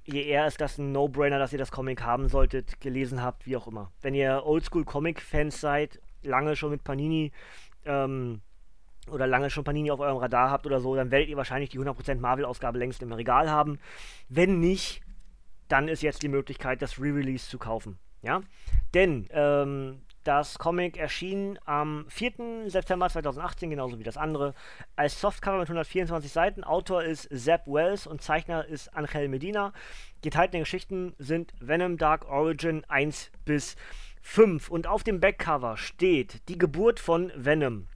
je 0.04 0.22
eher 0.22 0.46
ist 0.46 0.60
das 0.60 0.78
ein 0.78 0.92
No-Brainer, 0.92 1.38
dass 1.38 1.52
ihr 1.52 1.58
das 1.58 1.70
Comic 1.70 2.02
haben 2.02 2.28
solltet, 2.28 2.80
gelesen 2.80 3.22
habt, 3.22 3.46
wie 3.46 3.56
auch 3.56 3.66
immer. 3.66 3.92
Wenn 4.02 4.14
ihr 4.14 4.42
Oldschool-Comic-Fans 4.44 5.60
seid, 5.60 6.00
lange 6.22 6.56
schon 6.56 6.70
mit 6.70 6.84
Panini 6.84 7.32
ähm, 7.84 8.40
oder 9.10 9.26
lange 9.26 9.50
schon 9.50 9.64
Panini 9.64 9.90
auf 9.90 10.00
eurem 10.00 10.16
Radar 10.16 10.50
habt 10.50 10.66
oder 10.66 10.80
so, 10.80 10.94
dann 10.94 11.10
werdet 11.10 11.28
ihr 11.28 11.36
wahrscheinlich 11.36 11.70
die 11.70 11.78
100% 11.78 12.16
Marvel-Ausgabe 12.16 12.78
längst 12.78 13.02
im 13.02 13.12
Regal 13.12 13.50
haben. 13.50 13.78
Wenn 14.28 14.60
nicht, 14.60 15.02
dann 15.68 15.88
ist 15.88 16.02
jetzt 16.02 16.22
die 16.22 16.28
Möglichkeit, 16.28 16.82
das 16.82 16.98
Re-Release 16.98 17.48
zu 17.48 17.58
kaufen. 17.58 17.98
Ja? 18.22 18.40
Denn 18.94 19.28
ähm, 19.30 20.02
das 20.26 20.58
Comic 20.58 20.96
erschien 20.96 21.58
am 21.64 22.04
4. 22.08 22.68
September 22.68 23.08
2018, 23.08 23.70
genauso 23.70 23.98
wie 23.98 24.04
das 24.04 24.16
andere, 24.16 24.54
als 24.96 25.20
Softcover 25.20 25.58
mit 25.58 25.68
124 25.68 26.32
Seiten. 26.32 26.64
Autor 26.64 27.04
ist 27.04 27.28
Zeb 27.32 27.66
Wells 27.66 28.06
und 28.06 28.22
Zeichner 28.22 28.66
ist 28.66 28.94
Angel 28.96 29.28
Medina. 29.28 29.72
Die 30.24 30.28
enthaltenen 30.28 30.64
Geschichten 30.64 31.14
sind 31.18 31.52
Venom 31.60 31.96
Dark 31.96 32.28
Origin 32.28 32.84
1 32.88 33.30
bis 33.44 33.76
5. 34.22 34.68
Und 34.68 34.88
auf 34.88 35.04
dem 35.04 35.20
Backcover 35.20 35.76
steht 35.76 36.48
die 36.48 36.58
Geburt 36.58 36.98
von 36.98 37.30
Venom. 37.36 37.86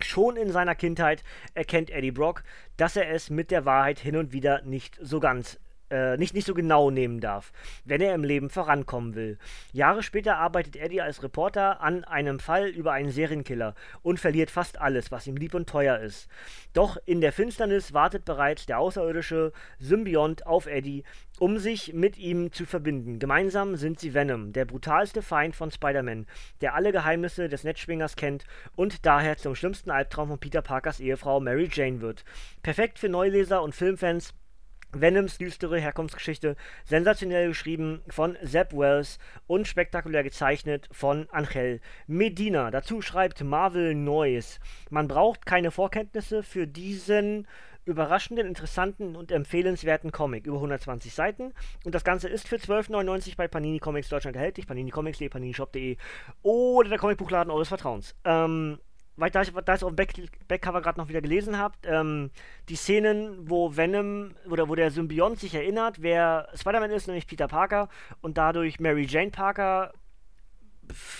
Schon 0.00 0.36
in 0.36 0.50
seiner 0.50 0.74
Kindheit 0.74 1.22
erkennt 1.54 1.90
Eddie 1.90 2.10
Brock, 2.10 2.42
dass 2.76 2.96
er 2.96 3.10
es 3.10 3.28
mit 3.28 3.50
der 3.50 3.64
Wahrheit 3.64 3.98
hin 3.98 4.16
und 4.16 4.32
wieder 4.32 4.62
nicht 4.62 4.98
so 5.00 5.20
ganz 5.20 5.58
äh, 5.90 6.16
nicht, 6.16 6.34
nicht 6.34 6.46
so 6.46 6.54
genau 6.54 6.90
nehmen 6.90 7.20
darf, 7.20 7.52
wenn 7.84 8.00
er 8.00 8.14
im 8.14 8.24
Leben 8.24 8.50
vorankommen 8.50 9.14
will. 9.14 9.38
Jahre 9.72 10.02
später 10.02 10.36
arbeitet 10.36 10.76
Eddie 10.76 11.00
als 11.00 11.22
Reporter 11.22 11.80
an 11.80 12.04
einem 12.04 12.40
Fall 12.40 12.68
über 12.68 12.92
einen 12.92 13.10
Serienkiller 13.10 13.74
und 14.02 14.20
verliert 14.20 14.50
fast 14.50 14.80
alles, 14.80 15.10
was 15.10 15.26
ihm 15.26 15.36
lieb 15.36 15.54
und 15.54 15.68
teuer 15.68 15.98
ist. 15.98 16.28
Doch 16.72 16.96
in 17.06 17.20
der 17.20 17.32
Finsternis 17.32 17.92
wartet 17.92 18.24
bereits 18.24 18.66
der 18.66 18.78
außerirdische 18.78 19.52
Symbiont 19.78 20.46
auf 20.46 20.66
Eddie, 20.66 21.04
um 21.38 21.58
sich 21.58 21.92
mit 21.92 22.18
ihm 22.18 22.52
zu 22.52 22.64
verbinden. 22.64 23.18
Gemeinsam 23.18 23.76
sind 23.76 24.00
sie 24.00 24.14
Venom, 24.14 24.52
der 24.52 24.64
brutalste 24.64 25.22
Feind 25.22 25.54
von 25.54 25.70
Spider-Man, 25.70 26.26
der 26.60 26.74
alle 26.74 26.92
Geheimnisse 26.92 27.48
des 27.48 27.64
Netzschwingers 27.64 28.16
kennt 28.16 28.44
und 28.74 29.04
daher 29.04 29.36
zum 29.36 29.54
schlimmsten 29.54 29.90
Albtraum 29.90 30.28
von 30.28 30.38
Peter 30.38 30.62
Parkers 30.62 31.00
Ehefrau 31.00 31.40
Mary 31.40 31.68
Jane 31.70 32.00
wird. 32.00 32.24
Perfekt 32.62 32.98
für 32.98 33.08
Neuleser 33.08 33.62
und 33.62 33.74
Filmfans 33.74 34.34
Venoms 34.92 35.38
düstere 35.38 35.78
Herkunftsgeschichte, 35.78 36.56
sensationell 36.84 37.48
geschrieben 37.48 38.02
von 38.08 38.36
Zeb 38.44 38.72
Wells 38.72 39.18
und 39.46 39.68
spektakulär 39.68 40.22
gezeichnet 40.22 40.88
von 40.92 41.28
Angel 41.30 41.80
Medina. 42.06 42.70
Dazu 42.70 43.02
schreibt 43.02 43.42
Marvel 43.42 43.94
Noise. 43.94 44.58
Man 44.90 45.08
braucht 45.08 45.46
keine 45.46 45.70
Vorkenntnisse 45.70 46.42
für 46.42 46.66
diesen 46.66 47.46
überraschenden, 47.86 48.46
interessanten 48.46 49.16
und 49.16 49.32
empfehlenswerten 49.32 50.12
Comic. 50.12 50.46
Über 50.46 50.56
120 50.56 51.14
Seiten. 51.14 51.54
Und 51.84 51.94
das 51.94 52.04
Ganze 52.04 52.28
ist 52.28 52.48
für 52.48 52.56
12,99 52.56 53.36
bei 53.36 53.48
Panini 53.48 53.78
Comics 53.78 54.08
Deutschland 54.08 54.36
erhältlich. 54.36 54.66
Panini 54.66 54.90
Comics.de, 54.90 55.28
paninishop.de 55.28 55.96
oder 56.42 56.88
der 56.88 56.98
Comicbuchladen 56.98 57.50
eures 57.50 57.68
Vertrauens. 57.68 58.16
Ähm, 58.24 58.78
weil 59.16 59.30
ich, 59.30 59.50
da 59.50 59.72
auf 59.72 59.80
dem 59.80 59.96
Back, 59.96 60.14
Backcover 60.46 60.82
gerade 60.82 61.00
noch 61.00 61.08
wieder 61.08 61.22
gelesen 61.22 61.58
habe, 61.58 61.74
ähm, 61.84 62.30
die 62.68 62.76
Szenen, 62.76 63.48
wo 63.48 63.76
Venom 63.76 64.34
oder 64.48 64.68
wo 64.68 64.74
der 64.74 64.90
Symbiont 64.90 65.40
sich 65.40 65.54
erinnert, 65.54 66.02
wer 66.02 66.48
Spider-Man 66.54 66.90
ist, 66.90 67.06
nämlich 67.06 67.26
Peter 67.26 67.48
Parker 67.48 67.88
und 68.20 68.36
dadurch 68.36 68.78
Mary 68.78 69.06
Jane 69.06 69.30
Parker 69.30 69.92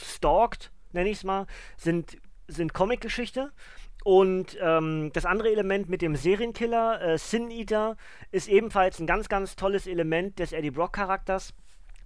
stalkt, 0.04 0.72
nenne 0.92 1.08
ich 1.08 1.18
es 1.18 1.24
mal, 1.24 1.46
sind, 1.76 2.18
sind 2.48 2.74
Comic-Geschichte. 2.74 3.52
Und 4.04 4.56
ähm, 4.60 5.10
das 5.14 5.24
andere 5.24 5.50
Element 5.50 5.88
mit 5.88 6.00
dem 6.00 6.14
Serienkiller, 6.14 7.02
äh, 7.02 7.18
Sin 7.18 7.50
Eater, 7.50 7.96
ist 8.30 8.46
ebenfalls 8.48 9.00
ein 9.00 9.06
ganz, 9.08 9.28
ganz 9.28 9.56
tolles 9.56 9.88
Element 9.88 10.38
des 10.38 10.52
Eddie 10.52 10.70
Brock-Charakters, 10.70 11.54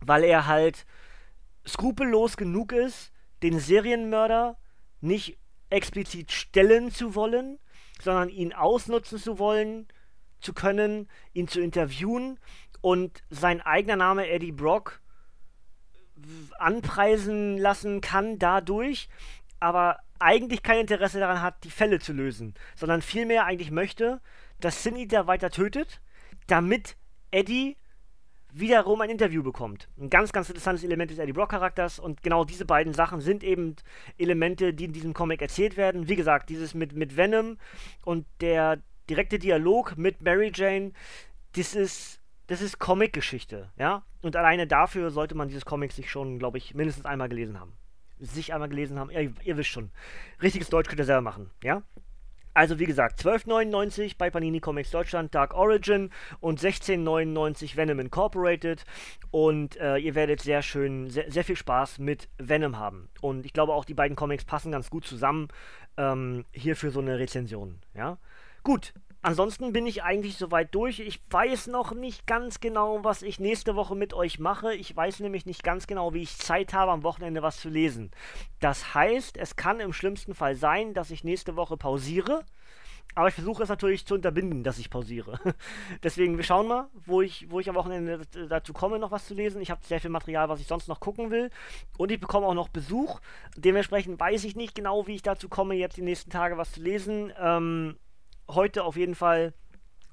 weil 0.01 0.25
er 0.25 0.47
halt 0.47 0.87
skrupellos 1.67 2.39
genug 2.39 2.73
ist, 2.73 3.13
den 3.43 3.59
Serienmörder 3.59 4.57
nicht 5.03 5.37
explizit 5.71 6.33
stellen 6.33 6.91
zu 6.91 7.15
wollen, 7.15 7.59
sondern 8.03 8.29
ihn 8.29 8.53
ausnutzen 8.53 9.19
zu 9.19 9.39
wollen, 9.39 9.89
zu 10.41 10.53
können, 10.53 11.09
ihn 11.33 11.49
zu 11.49 11.61
interviewen 11.61 12.39
und 12.81 13.23
sein 13.31 13.61
eigener 13.61 13.97
Name 13.97 14.29
Eddie 14.29 14.53
Brock 14.53 15.01
anpreisen 16.59 17.57
lassen 17.59 18.01
kann 18.01 18.39
dadurch, 18.39 19.09
aber 19.59 19.99
eigentlich 20.19 20.63
kein 20.63 20.81
Interesse 20.81 21.19
daran 21.19 21.41
hat, 21.41 21.65
die 21.65 21.71
Fälle 21.71 21.99
zu 21.99 22.13
lösen, 22.13 22.55
sondern 22.77 23.01
vielmehr 23.01 23.47
eigentlich 23.47 23.71
möchte, 23.71 24.21
dass 24.61 24.83
Sin 24.83 24.97
Eater 24.97 25.27
weiter 25.27 25.51
tötet, 25.51 26.01
damit 26.47 26.97
Eddie 27.31 27.77
wiederum 28.53 29.01
ein 29.01 29.11
Interview 29.11 29.43
bekommt. 29.43 29.89
Ein 29.99 30.11
ganz, 30.11 30.33
ganz 30.33 30.49
interessantes 30.49 30.85
Element 30.85 31.11
des 31.11 31.19
Eddie 31.19 31.33
Brock-Charakters 31.33 31.99
und 31.99 32.23
genau 32.23 32.45
diese 32.45 32.65
beiden 32.65 32.93
Sachen 32.95 33.21
sind 33.21 33.45
eben 33.45 33.77
Elemente, 34.19 34.75
die 34.75 34.85
in 34.85 34.93
diesem 34.93 35.15
Comic 35.15 35.43
erzählt 35.43 35.77
werden. 35.77 36.09
Wie 36.09 36.17
gesagt, 36.17 36.51
dieses 36.51 36.75
mit, 36.75 36.93
mit 36.93 37.17
Venom 37.17 37.59
und 38.05 38.27
der 38.41 38.79
direkte 39.09 39.39
Dialog 39.39 39.97
mit 39.97 40.23
Mary 40.23 40.53
Jane, 40.55 40.93
das 41.57 41.75
ist, 41.75 42.21
das 42.47 42.61
ist 42.61 42.79
Comic-Geschichte, 42.79 43.71
ja. 43.77 44.05
Und 44.23 44.37
alleine 44.37 44.67
dafür 44.67 45.11
sollte 45.11 45.35
man 45.35 45.49
dieses 45.49 45.65
Comic 45.65 45.93
sich 45.93 46.11
schon, 46.11 46.39
glaube 46.39 46.59
ich, 46.59 46.75
mindestens 46.75 47.07
einmal 47.07 47.29
gelesen 47.29 47.59
haben. 47.59 47.73
Sich 48.19 48.53
einmal 48.53 48.69
gelesen 48.69 48.99
haben, 48.99 49.11
ihr, 49.11 49.33
ihr 49.43 49.57
wisst 49.57 49.71
schon. 49.71 49.91
Richtiges 50.43 50.69
Deutsch 50.69 50.89
könnt 50.89 51.01
ihr 51.01 51.07
selber 51.07 51.23
machen, 51.23 51.51
ja. 51.63 51.83
Also 52.53 52.79
wie 52.79 52.85
gesagt, 52.85 53.21
12,99 53.21 54.17
bei 54.19 54.31
Panini 54.31 54.61
Comics 54.61 54.91
Deutschland 54.91 55.35
Dark 55.35 55.55
Origin 55.55 56.11
und 56.41 56.61
16,99 56.61 57.77
Venom 57.77 58.01
Incorporated. 58.01 58.85
Und 59.31 59.77
äh, 59.77 59.99
ihr 59.99 60.15
werdet 60.15 60.41
sehr 60.41 60.63
schön, 60.63 61.11
sehr, 61.11 61.31
sehr, 61.31 61.45
viel 61.45 61.57
Spaß 61.57 61.99
mit 61.99 62.29
Venom 62.39 62.79
haben. 62.79 63.09
Und 63.21 63.47
ich 63.47 63.53
glaube 63.53 63.73
auch, 63.73 63.85
die 63.85 63.95
beiden 63.95 64.17
Comics 64.17 64.45
passen 64.45 64.73
ganz 64.73 64.91
gut 64.91 65.07
zusammen 65.07 65.49
ähm, 65.97 66.45
hier 66.53 66.77
für 66.77 66.91
so 66.91 67.01
eine 67.01 67.19
Rezension. 67.19 67.79
Ja, 67.95 68.19
gut. 68.65 68.93
Ansonsten 69.23 69.73
bin 69.75 69.87
ich 69.87 70.03
eigentlich 70.03 70.39
soweit 70.39 70.75
durch. 70.75 71.01
Ich 71.01 71.21
weiß 71.29 71.67
noch 71.67 71.93
nicht 71.93 72.27
ganz 72.27 72.61
genau, 72.61 73.05
was 73.05 73.21
ich 73.21 73.39
nächste 73.39 73.77
Woche 73.77 73.95
mit 73.95 74.15
euch 74.15 74.39
mache. 74.39 74.75
Ich 74.75 74.97
weiß 74.97 75.21
nämlich 75.21 75.45
nicht 75.45 75.63
ganz 75.63 75.87
genau, 75.87 76.15
wie 76.15 76.23
ich 76.23 76.39
Zeit 76.39 76.73
habe, 76.73 76.93
am 76.93 77.03
Wochenende 77.03 77.43
was 77.43 77.61
zu 77.61 77.69
lesen. 77.69 78.11
Das 78.61 78.95
heißt, 78.95 79.37
es 79.37 79.57
kann 79.57 79.81
im 79.81 79.93
schlimmsten 79.93 80.35
Fall 80.35 80.55
sein, 80.55 80.95
dass 80.95 81.11
ich 81.11 81.23
nächste 81.23 81.55
Woche 81.57 81.77
pausiere. 81.77 82.45
Aber 83.15 83.29
ich 83.29 83.35
versuche 83.35 83.63
es 83.63 83.69
natürlich 83.69 84.07
zu 84.07 84.15
unterbinden, 84.15 84.63
dass 84.63 84.79
ich 84.79 84.89
pausiere. 84.89 85.39
Deswegen, 86.03 86.37
wir 86.37 86.45
schauen 86.45 86.69
mal, 86.69 86.89
wo 87.07 87.21
ich, 87.21 87.51
wo 87.51 87.61
ich 87.61 87.69
am 87.69 87.75
Wochenende 87.75 88.23
dazu 88.49 88.73
komme, 88.73 88.99
noch 88.99 89.11
was 89.11 89.27
zu 89.27 89.35
lesen. 89.35 89.61
Ich 89.61 89.71
habe 89.71 89.85
sehr 89.85 90.01
viel 90.01 90.11
Material, 90.11 90.49
was 90.49 90.61
ich 90.61 90.67
sonst 90.67 90.89
noch 90.89 91.01
gucken 91.01 91.31
will. 91.31 91.51
Und 91.99 92.11
ich 92.13 92.21
bekomme 92.21 92.47
auch 92.47 92.55
noch 92.55 92.69
Besuch. 92.69 93.21
Dementsprechend 93.57 94.19
weiß 94.19 94.45
ich 94.45 94.57
nicht 94.57 94.75
genau, 94.75 95.07
wie 95.07 95.17
ich 95.17 95.23
dazu 95.23 95.49
komme, 95.49 95.75
jetzt 95.75 95.97
die 95.97 96.03
nächsten 96.03 96.31
Tage 96.31 96.57
was 96.57 96.73
zu 96.73 96.81
lesen. 96.81 97.33
Ähm, 97.39 97.97
heute 98.55 98.85
auf 98.85 98.97
jeden 98.97 99.15
Fall 99.15 99.53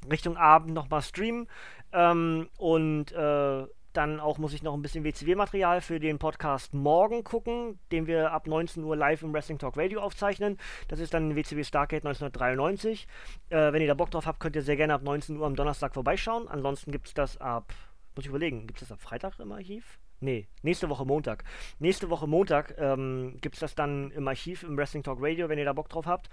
Richtung 0.09 0.37
Abend 0.37 0.73
nochmal 0.73 1.01
streamen. 1.01 1.47
Ähm, 1.93 2.49
und 2.57 3.11
äh, 3.11 3.65
dann 3.93 4.19
auch 4.19 4.37
muss 4.37 4.53
ich 4.53 4.61
noch 4.61 4.75
ein 4.75 4.81
bisschen 4.83 5.03
WCW-Material 5.03 5.81
für 5.81 5.99
den 5.99 6.19
Podcast 6.19 6.73
morgen 6.73 7.23
gucken, 7.23 7.79
den 7.91 8.05
wir 8.05 8.31
ab 8.31 8.45
19 8.45 8.83
Uhr 8.83 8.95
live 8.95 9.23
im 9.23 9.33
Wrestling 9.33 9.57
Talk 9.57 9.75
Radio 9.75 10.01
aufzeichnen. 10.01 10.57
Das 10.87 10.99
ist 10.99 11.15
dann 11.15 11.35
WCW 11.35 11.63
Stargate 11.63 12.05
1993. 12.05 13.07
Äh, 13.49 13.73
wenn 13.73 13.81
ihr 13.81 13.87
da 13.87 13.95
Bock 13.95 14.11
drauf 14.11 14.27
habt, 14.27 14.39
könnt 14.39 14.55
ihr 14.55 14.61
sehr 14.61 14.75
gerne 14.75 14.93
ab 14.93 15.01
19 15.01 15.37
Uhr 15.37 15.47
am 15.47 15.55
Donnerstag 15.55 15.95
vorbeischauen. 15.95 16.47
Ansonsten 16.47 16.91
gibt 16.91 17.07
es 17.07 17.13
das 17.15 17.37
ab, 17.37 17.73
muss 18.15 18.25
ich 18.25 18.29
überlegen, 18.29 18.67
gibt 18.67 18.81
es 18.81 18.87
das 18.87 18.95
ab 18.95 19.01
Freitag 19.01 19.39
im 19.39 19.51
Archiv? 19.51 19.97
Nee, 20.19 20.47
nächste 20.63 20.89
Woche 20.89 21.05
Montag. 21.05 21.43
Nächste 21.77 22.09
Woche 22.09 22.25
Montag 22.27 22.75
ähm, 22.79 23.37
gibt 23.41 23.55
es 23.55 23.59
das 23.59 23.75
dann 23.75 24.09
im 24.11 24.27
Archiv 24.27 24.63
im 24.63 24.75
Wrestling 24.75 25.03
Talk 25.03 25.19
Radio, 25.21 25.47
wenn 25.47 25.59
ihr 25.59 25.65
da 25.65 25.73
Bock 25.73 25.89
drauf 25.89 26.07
habt. 26.07 26.29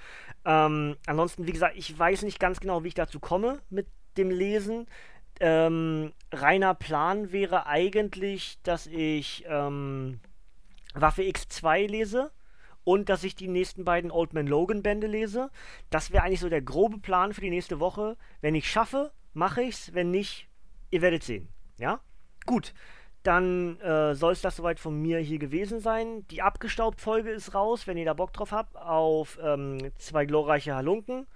Ähm, 0.46 0.96
ansonsten, 1.06 1.46
wie 1.46 1.52
gesagt, 1.52 1.76
ich 1.76 1.96
weiß 1.96 2.22
nicht 2.22 2.40
ganz 2.40 2.60
genau, 2.60 2.82
wie 2.82 2.88
ich 2.88 2.94
dazu 2.94 3.20
komme 3.20 3.60
mit 3.68 3.86
dem 4.16 4.30
Lesen. 4.30 4.86
Ähm, 5.40 6.12
reiner 6.32 6.74
Plan 6.74 7.30
wäre 7.30 7.66
eigentlich, 7.66 8.58
dass 8.62 8.86
ich 8.86 9.44
ähm, 9.48 10.20
Waffe 10.94 11.22
X2 11.22 11.86
lese 11.86 12.30
und 12.84 13.10
dass 13.10 13.22
ich 13.22 13.36
die 13.36 13.48
nächsten 13.48 13.84
beiden 13.84 14.10
Old 14.10 14.32
Man 14.32 14.46
Logan 14.46 14.82
Bände 14.82 15.08
lese. 15.08 15.50
Das 15.90 16.10
wäre 16.10 16.22
eigentlich 16.22 16.40
so 16.40 16.48
der 16.48 16.62
grobe 16.62 16.98
Plan 16.98 17.34
für 17.34 17.42
die 17.42 17.50
nächste 17.50 17.80
Woche. 17.80 18.16
Wenn 18.40 18.54
ich 18.54 18.70
schaffe, 18.70 19.12
mache 19.34 19.62
ich's. 19.62 19.92
Wenn 19.92 20.10
nicht, 20.10 20.48
ihr 20.90 21.02
werdet 21.02 21.22
sehen. 21.22 21.48
Ja? 21.76 22.00
Gut 22.46 22.72
dann 23.24 23.80
äh, 23.80 24.14
soll 24.14 24.32
es 24.32 24.42
das 24.42 24.56
soweit 24.56 24.78
von 24.78 25.00
mir 25.00 25.18
hier 25.18 25.38
gewesen 25.38 25.80
sein. 25.80 26.26
Die 26.28 26.42
Abgestaubt-Folge 26.42 27.30
ist 27.30 27.54
raus, 27.54 27.86
wenn 27.86 27.96
ihr 27.96 28.04
da 28.04 28.12
Bock 28.12 28.32
drauf 28.32 28.52
habt, 28.52 28.76
auf 28.76 29.38
ähm, 29.42 29.90
zwei 29.98 30.26
glorreiche 30.26 30.74
Halunken. 30.74 31.26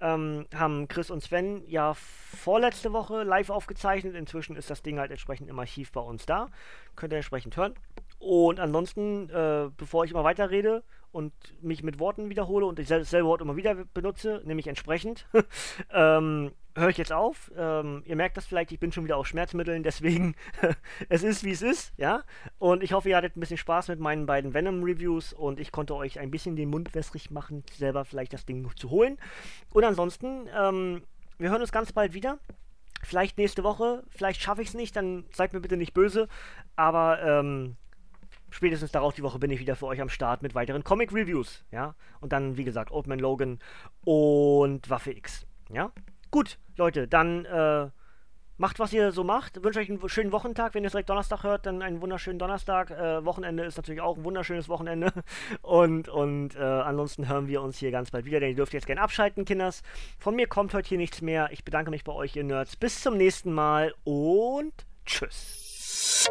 Ähm, 0.00 0.46
haben 0.54 0.88
Chris 0.88 1.10
und 1.10 1.22
Sven 1.22 1.62
ja 1.66 1.94
vorletzte 1.94 2.92
Woche 2.92 3.24
live 3.24 3.50
aufgezeichnet. 3.50 4.14
Inzwischen 4.14 4.56
ist 4.56 4.70
das 4.70 4.82
Ding 4.82 4.98
halt 4.98 5.10
entsprechend 5.10 5.50
im 5.50 5.58
Archiv 5.58 5.92
bei 5.92 6.00
uns 6.00 6.26
da. 6.26 6.48
Könnt 6.96 7.12
ihr 7.12 7.18
entsprechend 7.18 7.56
hören. 7.56 7.74
Und 8.18 8.60
ansonsten, 8.60 9.28
äh, 9.30 9.68
bevor 9.76 10.04
ich 10.04 10.12
immer 10.12 10.24
weiterrede 10.24 10.84
und 11.10 11.32
mich 11.60 11.82
mit 11.82 11.98
Worten 11.98 12.30
wiederhole 12.30 12.66
und 12.66 12.78
ich 12.78 12.88
dasselbe 12.88 13.26
Wort 13.26 13.40
immer 13.40 13.56
wieder 13.56 13.74
benutze, 13.74 14.42
nämlich 14.44 14.68
entsprechend, 14.68 15.26
ähm, 15.92 16.52
höre 16.74 16.88
ich 16.88 16.98
jetzt 16.98 17.12
auf. 17.12 17.50
Ähm, 17.56 18.02
ihr 18.06 18.16
merkt 18.16 18.36
das 18.36 18.46
vielleicht, 18.46 18.72
ich 18.72 18.80
bin 18.80 18.92
schon 18.92 19.04
wieder 19.04 19.16
auf 19.16 19.26
Schmerzmitteln, 19.26 19.82
deswegen 19.82 20.34
es 21.08 21.22
ist 21.22 21.44
wie 21.44 21.50
es 21.50 21.62
ist, 21.62 21.92
ja. 21.96 22.24
Und 22.58 22.82
ich 22.82 22.92
hoffe, 22.92 23.08
ihr 23.08 23.16
hattet 23.16 23.36
ein 23.36 23.40
bisschen 23.40 23.58
Spaß 23.58 23.88
mit 23.88 24.00
meinen 24.00 24.26
beiden 24.26 24.54
Venom-Reviews 24.54 25.32
und 25.32 25.60
ich 25.60 25.72
konnte 25.72 25.94
euch 25.94 26.18
ein 26.18 26.30
bisschen 26.30 26.56
den 26.56 26.70
Mund 26.70 26.94
wässrig 26.94 27.30
machen, 27.30 27.64
selber 27.72 28.04
vielleicht 28.04 28.32
das 28.32 28.46
Ding 28.46 28.68
zu 28.76 28.90
holen. 28.90 29.18
Und 29.72 29.84
ansonsten, 29.84 30.48
ähm, 30.58 31.02
wir 31.38 31.50
hören 31.50 31.60
uns 31.60 31.72
ganz 31.72 31.92
bald 31.92 32.14
wieder. 32.14 32.38
Vielleicht 33.02 33.36
nächste 33.36 33.64
Woche, 33.64 34.04
vielleicht 34.10 34.40
schaffe 34.40 34.62
ich 34.62 34.68
es 34.68 34.74
nicht, 34.74 34.94
dann 34.94 35.24
seid 35.32 35.52
mir 35.52 35.60
bitte 35.60 35.76
nicht 35.76 35.92
böse. 35.92 36.28
Aber 36.76 37.20
ähm, 37.22 37.76
spätestens 38.50 38.92
darauf 38.92 39.14
die 39.14 39.22
Woche 39.22 39.38
bin 39.38 39.50
ich 39.50 39.58
wieder 39.58 39.76
für 39.76 39.86
euch 39.86 40.00
am 40.00 40.08
Start 40.08 40.42
mit 40.42 40.54
weiteren 40.54 40.84
Comic-Reviews, 40.84 41.64
ja. 41.72 41.94
Und 42.20 42.32
dann, 42.32 42.56
wie 42.56 42.64
gesagt, 42.64 42.92
Old 42.92 43.08
Man 43.08 43.18
Logan 43.18 43.58
und 44.04 44.88
Waffe 44.88 45.10
X, 45.10 45.46
ja. 45.70 45.92
Gut, 46.30 46.58
Leute, 46.76 47.08
dann 47.08 47.44
äh, 47.44 47.88
macht, 48.62 48.78
was 48.78 48.92
ihr 48.92 49.12
so 49.12 49.24
macht. 49.24 49.62
Wünsche 49.64 49.80
euch 49.80 49.90
einen 49.90 50.08
schönen 50.08 50.32
Wochentag. 50.32 50.74
Wenn 50.74 50.84
ihr 50.84 50.86
es 50.86 50.92
direkt 50.92 51.10
Donnerstag 51.10 51.42
hört, 51.42 51.66
dann 51.66 51.82
einen 51.82 52.00
wunderschönen 52.00 52.38
Donnerstag. 52.38 52.90
Äh, 52.90 53.24
Wochenende 53.24 53.64
ist 53.64 53.76
natürlich 53.76 54.00
auch 54.00 54.16
ein 54.16 54.24
wunderschönes 54.24 54.68
Wochenende. 54.68 55.12
Und, 55.62 56.08
und 56.08 56.54
äh, 56.54 56.60
ansonsten 56.60 57.28
hören 57.28 57.48
wir 57.48 57.62
uns 57.62 57.78
hier 57.78 57.90
ganz 57.90 58.10
bald 58.10 58.24
wieder, 58.24 58.40
denn 58.40 58.50
ihr 58.50 58.56
dürft 58.56 58.72
jetzt 58.72 58.86
gerne 58.86 59.00
abschalten, 59.00 59.44
Kinders. 59.44 59.82
Von 60.18 60.36
mir 60.36 60.46
kommt 60.46 60.74
heute 60.74 60.88
hier 60.88 60.98
nichts 60.98 61.22
mehr. 61.22 61.48
Ich 61.50 61.64
bedanke 61.64 61.90
mich 61.90 62.04
bei 62.04 62.12
euch, 62.12 62.36
ihr 62.36 62.44
Nerds. 62.44 62.76
Bis 62.76 63.00
zum 63.00 63.16
nächsten 63.16 63.52
Mal 63.52 63.94
und 64.04 64.72
tschüss. 65.06 66.30